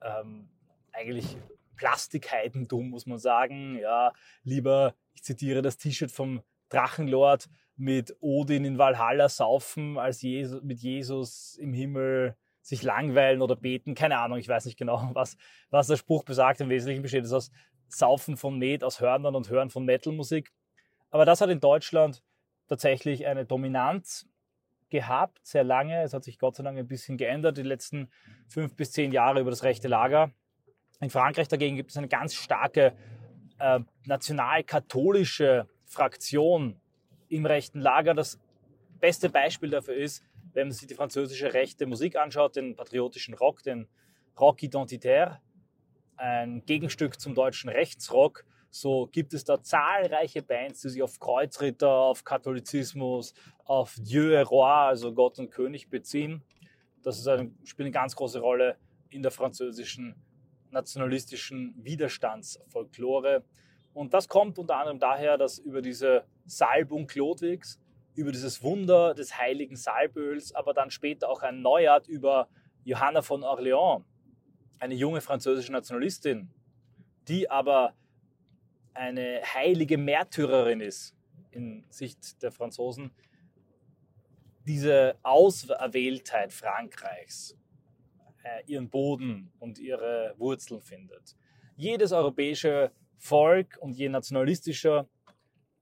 ähm, 0.02 0.48
eigentlich 0.92 1.36
Plastikheidentum, 1.76 2.90
muss 2.90 3.06
man 3.06 3.18
sagen. 3.18 3.78
Ja, 3.78 4.12
lieber, 4.42 4.94
ich 5.14 5.22
zitiere 5.22 5.62
das 5.62 5.76
T-Shirt 5.76 6.10
vom 6.10 6.42
Drachenlord 6.68 7.48
mit 7.76 8.16
Odin 8.20 8.64
in 8.64 8.78
Valhalla 8.78 9.28
saufen, 9.28 9.98
als 9.98 10.22
Jesus, 10.22 10.62
mit 10.62 10.80
Jesus 10.80 11.56
im 11.56 11.72
Himmel 11.72 12.36
sich 12.66 12.82
langweilen 12.82 13.42
oder 13.42 13.54
beten. 13.54 13.94
Keine 13.94 14.18
Ahnung, 14.18 14.38
ich 14.38 14.48
weiß 14.48 14.64
nicht 14.64 14.76
genau, 14.76 15.10
was, 15.14 15.36
was 15.70 15.86
der 15.86 15.96
Spruch 15.96 16.24
besagt. 16.24 16.60
Im 16.60 16.68
Wesentlichen 16.68 17.02
besteht 17.02 17.24
es 17.24 17.32
aus 17.32 17.50
Saufen 17.88 18.36
von 18.36 18.58
Met, 18.58 18.82
aus 18.82 19.00
Hörnern 19.00 19.36
und 19.36 19.48
Hören 19.48 19.70
von 19.70 19.84
Metalmusik. 19.84 20.52
Aber 21.10 21.24
das 21.24 21.40
hat 21.40 21.50
in 21.50 21.60
Deutschland 21.60 22.24
tatsächlich 22.66 23.26
eine 23.26 23.46
Dominanz 23.46 24.28
gehabt, 24.90 25.38
sehr 25.44 25.62
lange. 25.62 26.02
Es 26.02 26.12
hat 26.12 26.24
sich 26.24 26.38
Gott 26.38 26.56
sei 26.56 26.64
Dank 26.64 26.76
ein 26.78 26.88
bisschen 26.88 27.16
geändert, 27.16 27.56
die 27.56 27.62
letzten 27.62 28.10
fünf 28.48 28.74
bis 28.74 28.90
zehn 28.90 29.12
Jahre 29.12 29.40
über 29.40 29.50
das 29.50 29.62
rechte 29.62 29.86
Lager. 29.86 30.32
In 31.00 31.10
Frankreich 31.10 31.46
dagegen 31.46 31.76
gibt 31.76 31.90
es 31.90 31.96
eine 31.96 32.08
ganz 32.08 32.34
starke 32.34 32.96
äh, 33.58 33.80
nationalkatholische 34.04 35.68
Fraktion 35.84 36.80
im 37.28 37.46
rechten 37.46 37.80
Lager. 37.80 38.14
Das 38.14 38.40
beste 38.98 39.28
Beispiel 39.30 39.70
dafür 39.70 39.94
ist 39.94 40.24
wenn 40.56 40.68
man 40.68 40.72
sich 40.72 40.88
die 40.88 40.94
französische 40.94 41.52
rechte 41.52 41.86
Musik 41.86 42.16
anschaut, 42.16 42.56
den 42.56 42.76
patriotischen 42.76 43.34
Rock, 43.34 43.62
den 43.62 43.86
Rock 44.40 44.62
identitaire, 44.62 45.42
ein 46.16 46.64
Gegenstück 46.64 47.20
zum 47.20 47.34
deutschen 47.34 47.68
Rechtsrock, 47.68 48.46
so 48.70 49.06
gibt 49.12 49.34
es 49.34 49.44
da 49.44 49.62
zahlreiche 49.62 50.42
Bands, 50.42 50.80
die 50.80 50.88
sich 50.88 51.02
auf 51.02 51.20
Kreuzritter, 51.20 51.90
auf 51.90 52.24
Katholizismus, 52.24 53.34
auf 53.66 53.96
Dieu 53.98 54.32
et 54.32 54.50
Roi, 54.50 54.88
also 54.88 55.12
Gott 55.12 55.38
und 55.38 55.50
König 55.50 55.90
beziehen. 55.90 56.42
Das 57.02 57.26
eine, 57.26 57.50
spielt 57.64 57.86
eine 57.86 57.92
ganz 57.92 58.16
große 58.16 58.40
Rolle 58.40 58.78
in 59.10 59.20
der 59.20 59.32
französischen 59.32 60.14
nationalistischen 60.70 61.74
Widerstandsfolklore. 61.76 63.44
Und 63.92 64.14
das 64.14 64.26
kommt 64.26 64.58
unter 64.58 64.76
anderem 64.78 64.98
daher, 64.98 65.36
dass 65.36 65.58
über 65.58 65.82
diese 65.82 66.24
Salbung 66.46 67.06
Chlodwigs 67.06 67.78
über 68.16 68.32
dieses 68.32 68.62
Wunder 68.62 69.14
des 69.14 69.38
heiligen 69.38 69.76
Salböls, 69.76 70.54
aber 70.54 70.74
dann 70.74 70.90
später 70.90 71.28
auch 71.28 71.42
ein 71.42 71.60
Neuart 71.62 72.08
über 72.08 72.48
Johanna 72.84 73.22
von 73.22 73.42
Orléans, 73.42 74.04
eine 74.78 74.94
junge 74.94 75.20
französische 75.20 75.72
Nationalistin, 75.72 76.50
die 77.28 77.50
aber 77.50 77.94
eine 78.94 79.42
heilige 79.42 79.98
Märtyrerin 79.98 80.80
ist 80.80 81.14
in 81.50 81.84
Sicht 81.90 82.42
der 82.42 82.52
Franzosen, 82.52 83.10
diese 84.66 85.16
Auserwähltheit 85.22 86.52
Frankreichs 86.52 87.56
äh, 88.42 88.64
ihren 88.66 88.88
Boden 88.88 89.52
und 89.58 89.78
ihre 89.78 90.34
Wurzeln 90.38 90.80
findet. 90.80 91.36
Jedes 91.76 92.12
europäische 92.12 92.90
Volk 93.18 93.78
und 93.80 93.92
je 93.92 94.08
nationalistischer 94.08 95.08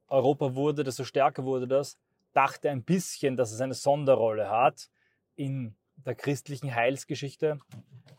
Europa 0.09 0.55
wurde, 0.55 0.85
desto 0.85 1.05
stärker 1.05 1.45
wurde 1.45 1.67
das, 1.67 1.99
dachte 2.35 2.71
ein 2.71 2.83
bisschen, 2.83 3.37
dass 3.37 3.53
es 3.53 3.61
eine 3.61 3.75
Sonderrolle 3.75 4.51
hat 4.51 4.91
in 5.37 5.77
der 6.05 6.15
christlichen 6.15 6.75
Heilsgeschichte, 6.75 7.59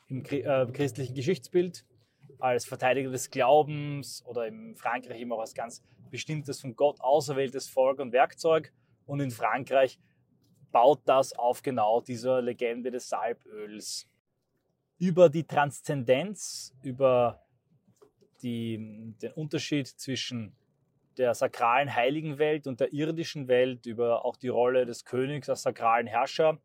im 0.07 0.25
äh, 0.25 0.65
christlichen 0.71 1.13
Geschichtsbild, 1.13 1.85
als 2.39 2.65
Verteidiger 2.65 3.11
des 3.11 3.29
Glaubens 3.29 4.23
oder 4.25 4.47
in 4.47 4.75
Frankreich 4.75 5.21
immer 5.21 5.39
als 5.39 5.53
ganz 5.53 5.83
bestimmtes 6.09 6.61
von 6.61 6.75
Gott 6.75 6.99
auserwähltes 7.01 7.69
Volk 7.69 7.99
und 7.99 8.11
Werkzeug. 8.11 8.73
Und 9.05 9.19
in 9.19 9.31
Frankreich 9.31 9.99
baut 10.71 11.01
das 11.05 11.33
auf 11.33 11.61
genau 11.61 12.01
dieser 12.01 12.41
Legende 12.41 12.91
des 12.91 13.07
Salböls. 13.09 14.07
Über 14.97 15.29
die 15.29 15.45
Transzendenz, 15.45 16.75
über 16.81 17.45
die, 18.41 19.13
den 19.21 19.31
Unterschied 19.33 19.87
zwischen 19.87 20.55
der 21.17 21.33
sakralen 21.33 21.93
heiligen 21.93 22.37
Welt 22.37 22.67
und 22.67 22.79
der 22.79 22.93
irdischen 22.93 23.47
Welt, 23.47 23.85
über 23.85 24.25
auch 24.25 24.35
die 24.35 24.47
Rolle 24.47 24.85
des 24.85 25.05
Königs 25.05 25.49
als 25.49 25.63
sakralen 25.63 26.07
Herrscher. 26.07 26.59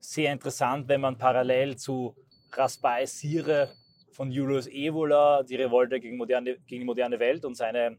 Sehr 0.00 0.32
interessant, 0.32 0.88
wenn 0.88 1.00
man 1.00 1.18
parallel 1.18 1.76
zu 1.76 2.14
Raspai 2.52 3.06
Sire 3.06 3.72
von 4.10 4.30
Julius 4.30 4.68
Evola, 4.68 5.42
die 5.42 5.56
Revolte 5.56 5.98
gegen, 6.00 6.16
moderne, 6.16 6.58
gegen 6.66 6.82
die 6.82 6.86
moderne 6.86 7.18
Welt 7.18 7.44
und 7.44 7.56
seine 7.56 7.98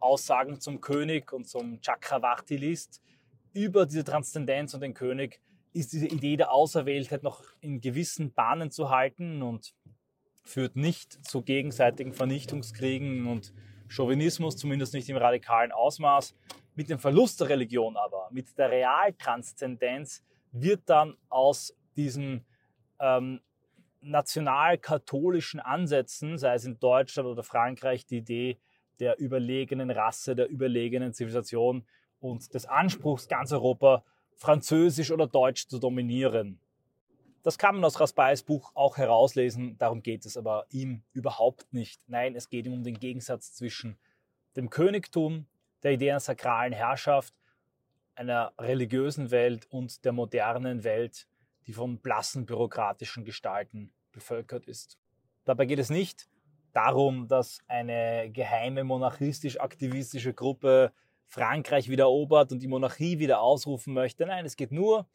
Aussagen 0.00 0.60
zum 0.60 0.80
König 0.80 1.32
und 1.32 1.48
zum 1.48 1.80
Chakravarti 1.80 2.56
liest, 2.56 3.02
über 3.52 3.86
diese 3.86 4.04
Transzendenz 4.04 4.74
und 4.74 4.80
den 4.80 4.94
König 4.94 5.40
ist 5.72 5.92
diese 5.92 6.06
Idee 6.06 6.36
der 6.36 6.52
Auserwähltheit 6.52 7.22
noch 7.22 7.42
in 7.60 7.80
gewissen 7.80 8.32
Bahnen 8.32 8.70
zu 8.70 8.90
halten 8.90 9.42
und 9.42 9.74
führt 10.44 10.76
nicht 10.76 11.24
zu 11.26 11.42
gegenseitigen 11.42 12.12
Vernichtungskriegen 12.12 13.26
und 13.26 13.52
Chauvinismus, 13.88 14.56
zumindest 14.56 14.94
nicht 14.94 15.08
im 15.08 15.16
radikalen 15.16 15.72
Ausmaß. 15.72 16.34
Mit 16.74 16.90
dem 16.90 16.98
Verlust 16.98 17.40
der 17.40 17.48
Religion 17.48 17.96
aber, 17.96 18.28
mit 18.30 18.56
der 18.56 18.70
Realtranszendenz, 18.70 20.24
wird 20.52 20.82
dann 20.86 21.16
aus 21.28 21.76
diesen 21.96 22.44
ähm, 23.00 23.40
nationalkatholischen 24.00 25.60
Ansätzen, 25.60 26.38
sei 26.38 26.54
es 26.54 26.64
in 26.64 26.78
Deutschland 26.78 27.28
oder 27.28 27.42
Frankreich, 27.42 28.06
die 28.06 28.18
Idee 28.18 28.58
der 29.00 29.18
überlegenen 29.18 29.90
Rasse, 29.90 30.34
der 30.34 30.48
überlegenen 30.48 31.12
Zivilisation 31.12 31.86
und 32.20 32.52
des 32.54 32.66
Anspruchs, 32.66 33.28
ganz 33.28 33.52
Europa 33.52 34.04
französisch 34.36 35.10
oder 35.10 35.26
deutsch 35.26 35.66
zu 35.68 35.78
dominieren. 35.78 36.60
Das 37.42 37.56
kann 37.58 37.76
man 37.76 37.84
aus 37.84 38.00
Raspails 38.00 38.42
Buch 38.42 38.72
auch 38.74 38.96
herauslesen, 38.96 39.78
darum 39.78 40.02
geht 40.02 40.26
es 40.26 40.36
aber 40.36 40.66
ihm 40.70 41.02
überhaupt 41.12 41.72
nicht. 41.72 42.00
Nein, 42.08 42.34
es 42.34 42.48
geht 42.48 42.66
ihm 42.66 42.72
um 42.72 42.82
den 42.82 42.98
Gegensatz 42.98 43.54
zwischen 43.54 43.96
dem 44.56 44.70
Königtum, 44.70 45.46
der 45.82 45.92
Idee 45.92 46.10
einer 46.10 46.20
sakralen 46.20 46.72
Herrschaft, 46.72 47.34
einer 48.14 48.52
religiösen 48.58 49.30
Welt 49.30 49.66
und 49.70 50.04
der 50.04 50.12
modernen 50.12 50.82
Welt, 50.82 51.28
die 51.66 51.72
von 51.72 51.98
blassen 51.98 52.46
bürokratischen 52.46 53.24
Gestalten 53.24 53.92
bevölkert 54.10 54.66
ist. 54.66 54.98
Dabei 55.44 55.66
geht 55.66 55.78
es 55.78 55.90
nicht 55.90 56.28
darum, 56.72 57.28
dass 57.28 57.60
eine 57.68 58.30
geheime 58.32 58.84
monarchistisch-aktivistische 58.84 60.34
Gruppe 60.34 60.92
Frankreich 61.26 61.88
wieder 61.88 62.04
erobert 62.04 62.52
und 62.52 62.60
die 62.60 62.68
Monarchie 62.68 63.18
wieder 63.18 63.40
ausrufen 63.40 63.94
möchte. 63.94 64.26
Nein, 64.26 64.46
es 64.46 64.56
geht 64.56 64.72
nur 64.72 65.06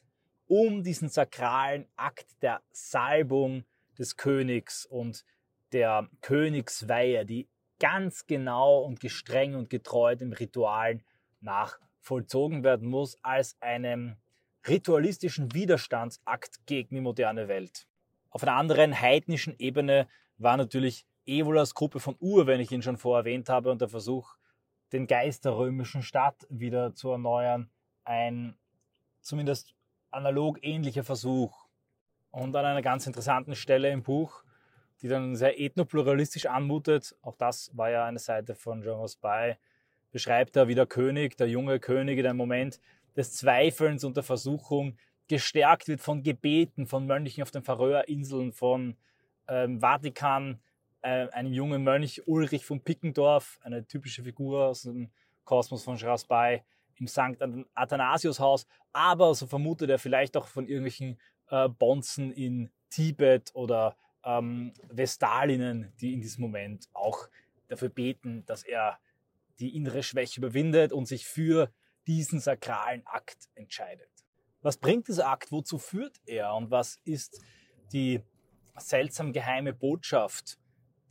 um 0.47 0.83
diesen 0.83 1.09
sakralen 1.09 1.87
Akt 1.95 2.27
der 2.41 2.61
Salbung 2.71 3.65
des 3.97 4.17
Königs 4.17 4.85
und 4.85 5.25
der 5.71 6.09
Königsweihe, 6.21 7.25
die 7.25 7.47
ganz 7.79 8.27
genau 8.27 8.79
und 8.79 8.99
gestreng 8.99 9.55
und 9.55 9.69
getreu 9.69 10.15
dem 10.15 10.31
Ritualen 10.31 11.03
nach 11.41 11.79
vollzogen 11.99 12.63
werden 12.63 12.89
muss, 12.89 13.17
als 13.23 13.57
einem 13.61 14.17
ritualistischen 14.67 15.53
Widerstandsakt 15.53 16.65
gegen 16.65 16.95
die 16.95 17.01
moderne 17.01 17.47
Welt. 17.47 17.87
Auf 18.29 18.43
einer 18.43 18.55
anderen 18.55 18.99
heidnischen 18.99 19.55
Ebene 19.57 20.07
war 20.37 20.57
natürlich 20.57 21.05
Evolas 21.25 21.73
Gruppe 21.73 21.99
von 21.99 22.15
Ur, 22.19 22.47
wenn 22.47 22.59
ich 22.59 22.71
ihn 22.71 22.81
schon 22.81 22.97
vorher 22.97 23.25
erwähnt 23.25 23.49
habe, 23.49 23.71
und 23.71 23.81
der 23.81 23.89
Versuch, 23.89 24.35
den 24.91 25.07
Geist 25.07 25.45
der 25.45 25.57
römischen 25.57 26.03
Stadt 26.03 26.45
wieder 26.49 26.93
zu 26.93 27.09
erneuern, 27.09 27.69
ein 28.03 28.57
zumindest 29.21 29.73
analog 30.13 30.59
ähnlicher 30.61 31.03
Versuch. 31.03 31.65
Und 32.31 32.55
an 32.55 32.65
einer 32.65 32.81
ganz 32.81 33.05
interessanten 33.05 33.55
Stelle 33.55 33.91
im 33.91 34.03
Buch, 34.03 34.43
die 35.01 35.07
dann 35.07 35.35
sehr 35.35 35.59
ethnopluralistisch 35.59 36.45
anmutet, 36.45 37.15
auch 37.21 37.35
das 37.35 37.69
war 37.73 37.89
ja 37.89 38.05
eine 38.05 38.19
Seite 38.19 38.55
von 38.55 38.81
Jean 38.81 38.99
Raspail, 38.99 39.57
beschreibt 40.11 40.55
er, 40.55 40.67
wie 40.67 40.75
der 40.75 40.85
König, 40.85 41.37
der 41.37 41.47
junge 41.47 41.79
König 41.79 42.19
in 42.19 42.25
einem 42.25 42.37
Moment 42.37 42.79
des 43.15 43.33
Zweifelns 43.33 44.03
und 44.03 44.15
der 44.15 44.23
Versuchung 44.23 44.97
gestärkt 45.27 45.87
wird 45.87 46.01
von 46.01 46.23
Gebeten, 46.23 46.87
von 46.87 47.05
Mönchen 47.05 47.43
auf 47.43 47.51
den 47.51 47.63
Färöerinseln, 47.63 48.51
von 48.51 48.95
ähm, 49.47 49.79
Vatikan, 49.79 50.59
äh, 51.01 51.27
einem 51.29 51.53
jungen 51.53 51.83
Mönch 51.83 52.21
Ulrich 52.25 52.65
von 52.65 52.81
Pickendorf, 52.81 53.59
eine 53.63 53.85
typische 53.85 54.23
Figur 54.23 54.65
aus 54.67 54.83
dem 54.83 55.11
Kosmos 55.43 55.83
von 55.83 55.97
Strasbourg, 55.97 56.61
im 56.97 57.07
St. 57.07 57.41
Athanasius-Haus, 57.73 58.65
aber 58.91 59.33
so 59.35 59.47
vermutet 59.47 59.89
er 59.89 59.99
vielleicht 59.99 60.37
auch 60.37 60.47
von 60.47 60.67
irgendwelchen 60.67 61.19
äh, 61.49 61.69
Bonzen 61.69 62.31
in 62.31 62.71
Tibet 62.89 63.51
oder 63.53 63.97
ähm, 64.23 64.73
Vestalinnen, 64.89 65.93
die 65.99 66.13
in 66.13 66.21
diesem 66.21 66.41
Moment 66.41 66.87
auch 66.93 67.27
dafür 67.67 67.89
beten, 67.89 68.45
dass 68.45 68.63
er 68.63 68.99
die 69.59 69.75
innere 69.75 70.03
Schwäche 70.03 70.39
überwindet 70.39 70.91
und 70.93 71.07
sich 71.07 71.25
für 71.25 71.71
diesen 72.07 72.39
sakralen 72.39 73.05
Akt 73.05 73.49
entscheidet. 73.55 74.09
Was 74.61 74.77
bringt 74.77 75.07
dieser 75.07 75.27
Akt? 75.27 75.51
Wozu 75.51 75.77
führt 75.77 76.17
er? 76.25 76.53
Und 76.55 76.71
was 76.71 76.99
ist 77.03 77.41
die 77.91 78.21
seltsam 78.77 79.33
geheime 79.33 79.73
Botschaft, 79.73 80.57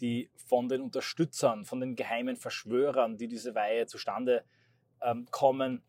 die 0.01 0.31
von 0.37 0.69
den 0.69 0.81
Unterstützern, 0.81 1.65
von 1.65 1.81
den 1.81 1.95
geheimen 1.95 2.37
Verschwörern, 2.37 3.17
die 3.17 3.29
diese 3.29 3.55
Weihe 3.55 3.87
zustande 3.87 4.45
ähm, 5.05 5.27
kommen 5.31 5.83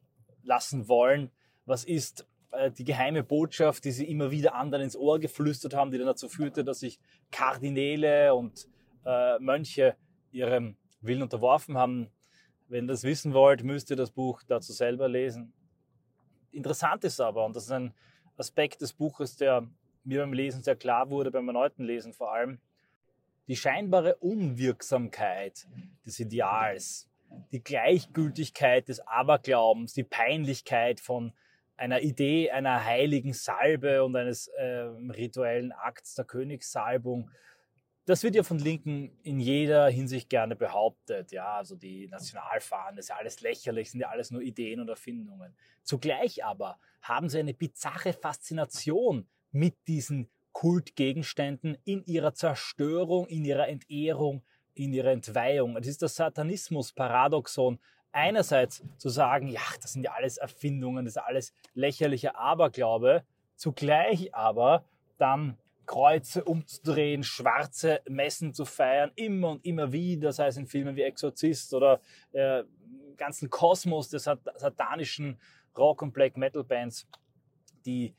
lassen 0.43 0.87
wollen? 0.87 1.31
Was 1.65 1.83
ist 1.83 2.27
äh, 2.51 2.71
die 2.71 2.83
geheime 2.83 3.23
Botschaft, 3.23 3.85
die 3.85 3.91
sie 3.91 4.09
immer 4.09 4.31
wieder 4.31 4.55
anderen 4.55 4.83
ins 4.83 4.95
Ohr 4.95 5.19
geflüstert 5.19 5.73
haben, 5.73 5.91
die 5.91 5.97
dann 5.97 6.07
dazu 6.07 6.29
führte, 6.29 6.63
dass 6.63 6.79
sich 6.79 6.99
Kardinäle 7.31 8.35
und 8.35 8.67
äh, 9.05 9.39
Mönche 9.39 9.95
ihrem 10.31 10.77
Willen 11.01 11.23
unterworfen 11.23 11.77
haben? 11.77 12.09
Wenn 12.67 12.85
ihr 12.85 12.89
das 12.89 13.03
wissen 13.03 13.33
wollt, 13.33 13.63
müsst 13.63 13.89
ihr 13.89 13.95
das 13.95 14.11
Buch 14.11 14.41
dazu 14.47 14.73
selber 14.73 15.07
lesen. 15.07 15.53
Interessant 16.51 17.03
ist 17.03 17.19
aber, 17.19 17.45
und 17.45 17.55
das 17.55 17.65
ist 17.65 17.71
ein 17.71 17.93
Aspekt 18.37 18.81
des 18.81 18.93
Buches, 18.93 19.35
der 19.35 19.67
mir 20.03 20.21
beim 20.21 20.33
Lesen 20.33 20.63
sehr 20.63 20.75
klar 20.75 21.09
wurde, 21.09 21.31
beim 21.31 21.47
erneuten 21.47 21.83
Lesen 21.83 22.13
vor 22.13 22.33
allem, 22.33 22.59
die 23.47 23.55
scheinbare 23.55 24.15
Unwirksamkeit 24.17 25.67
des 26.05 26.19
Ideals, 26.19 27.09
die 27.51 27.63
Gleichgültigkeit 27.63 28.87
des 28.87 28.99
Aberglaubens, 29.01 29.93
die 29.93 30.03
Peinlichkeit 30.03 30.99
von 30.99 31.33
einer 31.75 32.01
Idee 32.01 32.51
einer 32.51 32.83
heiligen 32.83 33.33
Salbe 33.33 34.03
und 34.03 34.15
eines 34.15 34.47
äh, 34.47 34.63
rituellen 34.63 35.71
Akts 35.71 36.15
der 36.15 36.25
Königssalbung, 36.25 37.29
das 38.05 38.23
wird 38.23 38.35
ja 38.35 38.43
von 38.43 38.59
Linken 38.59 39.17
in 39.23 39.39
jeder 39.39 39.89
Hinsicht 39.89 40.29
gerne 40.29 40.55
behauptet. 40.55 41.31
Ja, 41.31 41.55
also 41.55 41.75
die 41.75 42.07
Nationalfahnen, 42.07 42.97
das 42.97 43.05
ist 43.05 43.09
ja 43.09 43.15
alles 43.15 43.41
lächerlich, 43.41 43.91
sind 43.91 44.01
ja 44.01 44.09
alles 44.09 44.29
nur 44.29 44.41
Ideen 44.41 44.81
und 44.81 44.89
Erfindungen. 44.89 45.55
Zugleich 45.83 46.43
aber 46.43 46.79
haben 47.01 47.29
sie 47.29 47.39
eine 47.39 47.53
bizarre 47.53 48.13
Faszination 48.13 49.27
mit 49.51 49.75
diesen 49.87 50.29
Kultgegenständen 50.51 51.77
in 51.85 52.03
ihrer 52.03 52.33
Zerstörung, 52.33 53.27
in 53.27 53.45
ihrer 53.45 53.69
Entehrung, 53.69 54.43
in 54.75 54.93
ihrer 54.93 55.11
Entweihung. 55.11 55.75
Das 55.75 55.87
ist 55.87 56.01
das 56.01 56.15
Satanismus-Paradoxon. 56.15 57.79
Einerseits 58.11 58.83
zu 58.97 59.09
sagen, 59.09 59.47
ja, 59.47 59.61
das 59.81 59.93
sind 59.93 60.03
ja 60.03 60.11
alles 60.11 60.37
Erfindungen, 60.37 61.05
das 61.05 61.15
ist 61.15 61.21
alles 61.21 61.53
lächerlicher 61.73 62.37
Aberglaube. 62.37 63.23
Zugleich 63.55 64.33
aber 64.35 64.83
dann 65.17 65.57
Kreuze 65.85 66.43
umzudrehen, 66.43 67.23
schwarze 67.23 68.01
Messen 68.07 68.53
zu 68.53 68.65
feiern, 68.65 69.11
immer 69.15 69.51
und 69.51 69.65
immer 69.65 69.91
wieder, 69.91 70.31
sei 70.31 70.47
es 70.47 70.57
in 70.57 70.67
Filmen 70.67 70.95
wie 70.95 71.01
Exorzist 71.01 71.73
oder 71.73 71.99
äh, 72.31 72.63
ganzen 73.17 73.49
Kosmos 73.49 74.09
des 74.09 74.23
satanischen 74.23 75.39
Rock- 75.77 76.01
und 76.01 76.13
Black 76.13 76.37
Metal 76.37 76.63
Bands, 76.63 77.07
die 77.85 78.13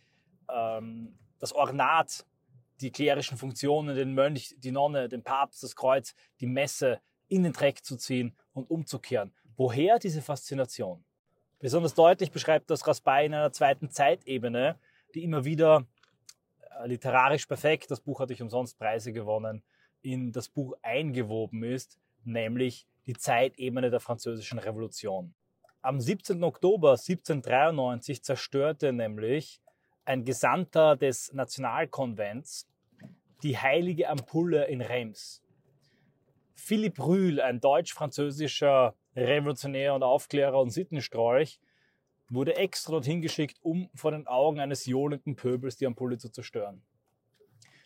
ähm, 0.48 1.14
das 1.38 1.52
Ornat, 1.52 2.24
die 2.80 2.90
klerischen 2.90 3.38
Funktionen, 3.38 3.96
den 3.96 4.14
Mönch, 4.14 4.54
die 4.58 4.72
Nonne, 4.72 5.08
den 5.08 5.22
Papst, 5.22 5.62
das 5.62 5.76
Kreuz, 5.76 6.14
die 6.40 6.46
Messe 6.46 7.00
in 7.28 7.42
den 7.42 7.52
Dreck 7.52 7.84
zu 7.84 7.96
ziehen 7.96 8.36
und 8.52 8.70
umzukehren. 8.70 9.32
Woher 9.56 9.98
diese 9.98 10.22
Faszination? 10.22 11.04
Besonders 11.58 11.94
deutlich 11.94 12.30
beschreibt 12.30 12.70
das 12.70 12.86
Raspail 12.86 13.26
in 13.26 13.34
einer 13.34 13.52
zweiten 13.52 13.88
Zeitebene, 13.90 14.78
die 15.14 15.22
immer 15.22 15.44
wieder 15.44 15.86
äh, 16.60 16.86
literarisch 16.86 17.46
perfekt, 17.46 17.90
das 17.90 18.00
Buch 18.00 18.20
hat 18.20 18.30
ich 18.30 18.42
umsonst 18.42 18.78
Preise 18.78 19.12
gewonnen, 19.12 19.62
in 20.02 20.32
das 20.32 20.48
Buch 20.48 20.74
eingewoben 20.82 21.62
ist, 21.62 21.98
nämlich 22.24 22.86
die 23.06 23.14
Zeitebene 23.14 23.90
der 23.90 24.00
Französischen 24.00 24.58
Revolution. 24.58 25.34
Am 25.80 26.00
17. 26.00 26.42
Oktober 26.42 26.92
1793 26.92 28.22
zerstörte 28.22 28.92
nämlich 28.92 29.60
ein 30.04 30.24
Gesandter 30.24 30.96
des 30.96 31.32
Nationalkonvents 31.32 32.68
die 33.42 33.58
heilige 33.58 34.08
Ampulle 34.08 34.66
in 34.66 34.80
Reims. 34.80 35.42
Philipp 36.54 36.98
Rühl, 36.98 37.40
ein 37.40 37.60
deutsch-französischer 37.60 38.94
Revolutionär 39.14 39.94
und 39.94 40.02
Aufklärer 40.02 40.60
und 40.60 40.70
Sittenstrolch, 40.70 41.60
wurde 42.28 42.56
extra 42.56 42.92
dorthin 42.92 43.20
geschickt, 43.20 43.58
um 43.60 43.90
vor 43.94 44.12
den 44.12 44.26
Augen 44.26 44.60
eines 44.60 44.86
johlenden 44.86 45.36
Pöbels 45.36 45.76
die 45.76 45.86
Ampulle 45.86 46.16
zu 46.16 46.30
zerstören. 46.30 46.82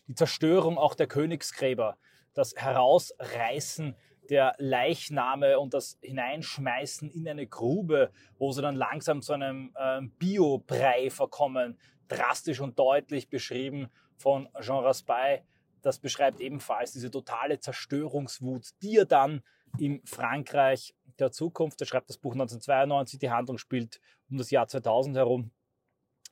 Die 0.06 0.14
Zerstörung 0.14 0.78
auch 0.78 0.94
der 0.94 1.08
Königsgräber, 1.08 1.98
das 2.34 2.54
Herausreißen 2.54 3.96
der 4.30 4.54
Leichname 4.58 5.58
und 5.58 5.74
das 5.74 5.98
Hineinschmeißen 6.02 7.10
in 7.10 7.28
eine 7.28 7.46
Grube, 7.46 8.10
wo 8.38 8.52
sie 8.52 8.62
dann 8.62 8.76
langsam 8.76 9.22
zu 9.22 9.32
einem 9.32 9.72
äh, 9.76 10.02
Biobrei 10.18 11.10
verkommen, 11.10 11.78
drastisch 12.08 12.60
und 12.60 12.78
deutlich 12.78 13.28
beschrieben 13.28 13.88
von 14.16 14.48
Jean 14.60 14.84
Raspail. 14.84 15.42
Das 15.82 15.98
beschreibt 15.98 16.40
ebenfalls 16.40 16.92
diese 16.92 17.10
totale 17.10 17.60
Zerstörungswut, 17.60 18.70
die 18.82 18.96
er 18.96 19.06
dann 19.06 19.42
im 19.78 20.02
Frankreich 20.04 20.94
der 21.18 21.32
Zukunft, 21.32 21.80
er 21.80 21.86
schreibt 21.86 22.08
das 22.08 22.18
Buch 22.18 22.32
1992, 22.32 23.18
die 23.18 23.30
Handlung 23.30 23.58
spielt 23.58 24.00
um 24.30 24.38
das 24.38 24.50
Jahr 24.50 24.68
2000 24.68 25.16
herum, 25.16 25.50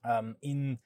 ähm, 0.04 0.36
in 0.40 0.78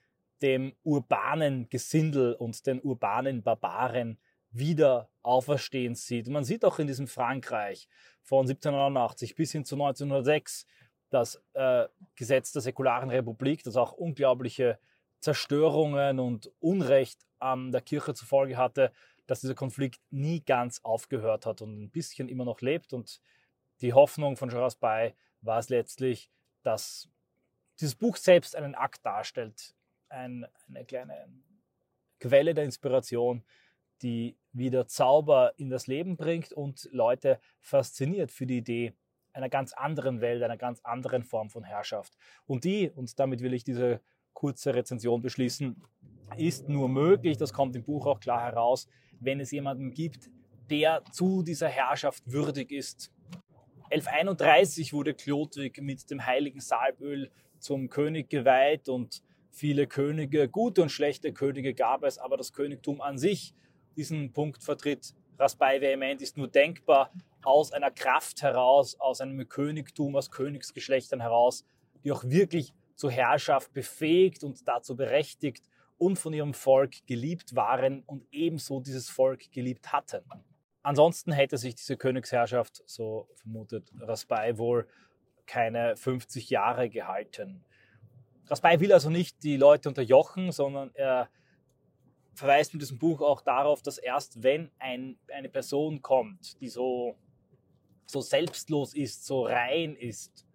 dem 0.43 0.75
urbanen 0.83 1.69
Gesindel 1.69 2.35
und 2.35 2.67
den 2.67 2.81
urbanen 2.81 3.43
Barbaren 3.43 4.19
wieder 4.51 5.09
auferstehen 5.23 5.95
sieht. 5.95 6.29
Man 6.29 6.45
sieht 6.45 6.65
auch 6.65 6.79
in 6.79 6.87
diesem 6.87 7.07
Frankreich 7.07 7.89
von 8.23 8.41
1789 8.41 9.35
bis 9.35 9.53
hin 9.53 9.65
zu 9.65 9.77
1906 9.77 10.67
das 11.11 11.43
äh, 11.55 11.89
Gesetz 12.15 12.53
der 12.53 12.63
säkularen 12.63 13.11
Republik, 13.11 13.63
das 13.65 13.77
auch 13.77 13.93
unglaubliche 13.93 14.79
Zerstörungen 15.21 16.19
und 16.19 16.51
Unrecht 16.61 17.27
an 17.39 17.73
der 17.73 17.81
Kirche 17.81 18.15
zur 18.15 18.29
Folge 18.29 18.57
hatte, 18.57 18.93
dass 19.27 19.41
dieser 19.41 19.55
Konflikt 19.55 20.01
nie 20.11 20.41
ganz 20.41 20.81
aufgehört 20.83 21.47
hat 21.47 21.63
und 21.63 21.83
ein 21.83 21.91
bisschen 21.91 22.29
immer 22.29 22.45
noch 22.45 22.61
lebt. 22.61 22.93
Und 22.93 23.21
die 23.81 23.93
Hoffnung 23.93 24.37
von 24.37 24.51
Joras 24.51 24.77
Bay 24.77 25.15
war 25.41 25.59
es 25.59 25.69
letztlich, 25.69 26.31
dass 26.63 27.09
dieses 27.79 27.95
Buch 27.95 28.17
selbst 28.17 28.57
einen 28.57 28.75
Akt 28.75 29.05
darstellt, 29.05 29.75
ein, 30.09 30.47
eine 30.69 30.85
kleine 30.85 31.29
Quelle 32.19 32.55
der 32.55 32.65
Inspiration, 32.65 33.43
die 34.03 34.37
wieder 34.53 34.87
Zauber 34.87 35.53
in 35.57 35.71
das 35.71 35.87
Leben 35.87 36.17
bringt 36.17 36.53
und 36.53 36.89
Leute 36.93 37.41
fasziniert 37.61 38.31
für 38.33 38.47
die 38.47 38.59
Idee 38.59 38.95
einer 39.33 39.49
ganz 39.49 39.73
anderen 39.73 40.21
Welt, 40.21 40.43
einer 40.43 40.57
ganz 40.57 40.81
anderen 40.81 41.23
Form 41.23 41.51
von 41.51 41.65
Herrschaft. 41.65 42.17
Und 42.47 42.65
die, 42.65 42.91
und 42.91 43.19
damit 43.19 43.43
will 43.43 43.55
ich 43.55 43.65
diese 43.65 44.01
kurze 44.33 44.75
Rezension 44.75 45.23
beschließen, 45.23 45.77
ist 46.37 46.69
nur 46.69 46.89
möglich, 46.89 47.37
das 47.37 47.53
kommt 47.53 47.77
im 47.77 47.85
Buch 47.85 48.07
auch 48.07 48.21
klar 48.21 48.43
heraus, 48.43 48.89
wenn 49.21 49.41
es 49.41 49.51
jemanden 49.51 49.93
gibt, 49.93 50.31
der 50.71 51.03
zu 51.13 51.43
dieser 51.43 51.69
Herrschaft 51.69 52.23
würdig 52.27 52.71
ist. 52.71 53.13
1131 53.91 54.93
wurde 54.93 55.15
Chlodwig 55.15 55.83
mit 55.83 56.11
dem 56.11 56.25
heiligen 56.25 56.61
Salböl 56.61 57.31
zum 57.59 57.91
König 57.91 58.31
geweiht 58.31 58.89
und 58.89 59.23
viele 59.51 59.89
Könige, 59.89 60.49
gute 60.49 60.83
und 60.83 60.91
schlechte 60.91 61.33
Könige 61.33 61.75
gab 61.75 62.05
es, 62.05 62.19
aber 62.19 62.37
das 62.37 62.53
Königtum 62.53 63.01
an 63.01 63.19
sich, 63.19 63.53
diesen 63.97 64.33
Punkt 64.33 64.63
vertritt 64.63 65.15
Raspai 65.39 65.81
vehement, 65.81 66.21
ist 66.21 66.37
nur 66.37 66.49
denkbar 66.49 67.11
aus 67.43 67.73
einer 67.73 67.91
Kraft 67.91 68.43
heraus, 68.43 68.99
aus 69.01 69.21
einem 69.21 69.49
Königtum, 69.49 70.15
aus 70.17 70.31
Königsgeschlechtern 70.31 71.21
heraus, 71.21 71.65
die 72.05 72.13
auch 72.13 72.25
wirklich 72.25 72.75
zur 72.95 73.11
Herrschaft 73.11 73.73
befähigt 73.73 74.45
und 74.45 74.69
dazu 74.69 74.95
berechtigt 74.95 75.65
und 75.97 76.19
von 76.19 76.33
ihrem 76.33 76.55
Volk 76.55 77.07
geliebt 77.07 77.57
waren 77.57 78.03
und 78.03 78.27
ebenso 78.31 78.81
dieses 78.81 79.09
Volk 79.09 79.51
geliebt 79.53 79.93
hatten. 79.93 80.23
Ansonsten 80.83 81.33
hätte 81.33 81.59
sich 81.59 81.75
diese 81.75 81.97
Königsherrschaft, 81.97 82.83
so 82.87 83.29
vermutet 83.35 83.91
Raspai 83.99 84.57
wohl, 84.59 84.87
keine 85.47 85.97
50 85.97 86.49
Jahre 86.49 86.89
gehalten. 86.89 87.65
Raspai 88.47 88.81
will 88.81 88.93
also 88.93 89.11
nicht 89.11 89.43
die 89.43 89.57
Leute 89.57 89.89
unterjochen, 89.89 90.53
sondern 90.53 90.91
er 90.95 91.29
verweist 92.41 92.73
mit 92.73 92.83
diesem 92.83 92.99
Buch 92.99 93.21
auch 93.21 93.43
darauf, 93.43 93.83
dass 93.83 93.99
erst 93.99 94.43
wenn 94.43 94.71
ein, 94.79 95.19
eine 95.29 95.49
Person 95.49 96.03
kommt, 96.03 96.61
die 96.61 96.69
so, 96.69 97.15
so 98.07 98.21
selbstlos 98.21 98.95
ist, 98.95 99.27
so 99.27 99.45
rein 99.45 99.95
ist 99.95 100.47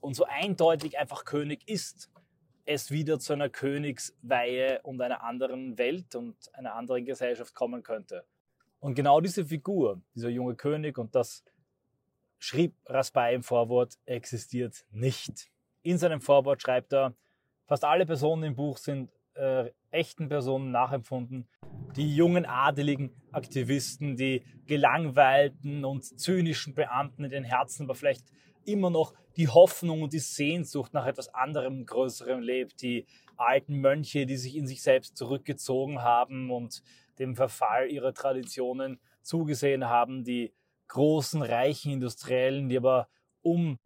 und 0.00 0.14
so 0.14 0.24
eindeutig 0.24 0.98
einfach 0.98 1.24
König 1.24 1.68
ist, 1.68 2.10
es 2.64 2.90
wieder 2.90 3.18
zu 3.18 3.32
einer 3.34 3.48
Königsweihe 3.48 4.80
und 4.82 5.00
einer 5.00 5.22
anderen 5.22 5.76
Welt 5.76 6.14
und 6.14 6.36
einer 6.54 6.74
anderen 6.74 7.04
Gesellschaft 7.04 7.54
kommen 7.54 7.82
könnte. 7.82 8.24
Und 8.78 8.94
genau 8.94 9.20
diese 9.20 9.44
Figur, 9.44 10.00
dieser 10.14 10.30
junge 10.30 10.54
König, 10.54 10.96
und 10.96 11.14
das 11.14 11.44
schrieb 12.38 12.74
Raspai 12.86 13.34
im 13.34 13.42
Vorwort, 13.42 13.98
existiert 14.06 14.86
nicht. 14.90 15.50
In 15.82 15.98
seinem 15.98 16.20
Vorwort 16.20 16.62
schreibt 16.62 16.92
er, 16.92 17.14
fast 17.66 17.84
alle 17.84 18.06
Personen 18.06 18.44
im 18.44 18.56
Buch 18.56 18.78
sind 18.78 19.10
äh, 19.34 19.70
echten 19.90 20.28
Personen 20.28 20.70
nachempfunden. 20.70 21.48
Die 21.96 22.14
jungen 22.14 22.46
adeligen 22.46 23.10
Aktivisten, 23.32 24.16
die 24.16 24.44
gelangweilten 24.66 25.84
und 25.84 26.04
zynischen 26.04 26.74
Beamten 26.74 27.24
in 27.24 27.30
den 27.30 27.44
Herzen, 27.44 27.84
aber 27.84 27.94
vielleicht 27.94 28.24
immer 28.64 28.90
noch 28.90 29.14
die 29.36 29.48
Hoffnung 29.48 30.02
und 30.02 30.12
die 30.12 30.18
Sehnsucht 30.18 30.92
nach 30.92 31.06
etwas 31.06 31.32
anderem, 31.34 31.86
größerem 31.86 32.40
lebt. 32.40 32.82
Die 32.82 33.06
alten 33.36 33.80
Mönche, 33.80 34.26
die 34.26 34.36
sich 34.36 34.56
in 34.56 34.66
sich 34.66 34.82
selbst 34.82 35.16
zurückgezogen 35.16 36.02
haben 36.02 36.50
und 36.50 36.82
dem 37.18 37.36
Verfall 37.36 37.90
ihrer 37.90 38.12
Traditionen 38.12 39.00
zugesehen 39.22 39.88
haben. 39.88 40.24
Die 40.24 40.52
großen, 40.88 41.42
reichen 41.42 41.92
Industriellen, 41.92 42.68
die 42.68 42.76
aber 42.76 43.08
um 43.42 43.78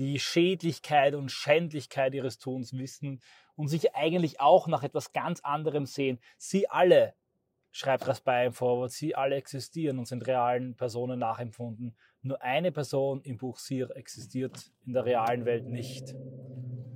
die 0.00 0.18
Schädlichkeit 0.18 1.14
und 1.14 1.30
Schändlichkeit 1.30 2.14
ihres 2.14 2.38
Tuns 2.38 2.72
wissen 2.72 3.20
und 3.54 3.68
sich 3.68 3.94
eigentlich 3.94 4.40
auch 4.40 4.66
nach 4.66 4.82
etwas 4.82 5.12
ganz 5.12 5.40
anderem 5.40 5.84
sehen. 5.84 6.18
Sie 6.38 6.70
alle, 6.70 7.14
schreibt 7.70 8.08
Raspai 8.08 8.46
im 8.46 8.54
Vorwort, 8.54 8.92
sie 8.92 9.14
alle 9.14 9.36
existieren 9.36 9.98
und 9.98 10.06
sind 10.06 10.26
realen 10.26 10.74
Personen 10.74 11.18
nachempfunden. 11.18 11.98
Nur 12.22 12.40
eine 12.40 12.72
Person 12.72 13.20
im 13.20 13.36
Buch 13.36 13.58
Sir 13.58 13.94
existiert 13.94 14.72
in 14.86 14.94
der 14.94 15.04
realen 15.04 15.44
Welt 15.44 15.66
nicht. 15.66 16.14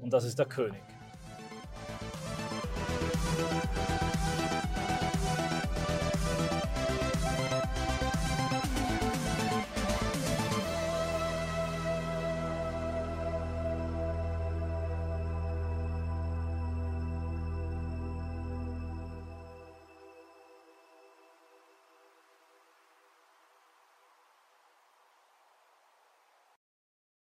Und 0.01 0.15
das 0.15 0.25
ist 0.25 0.39
der 0.39 0.47
König. 0.47 0.81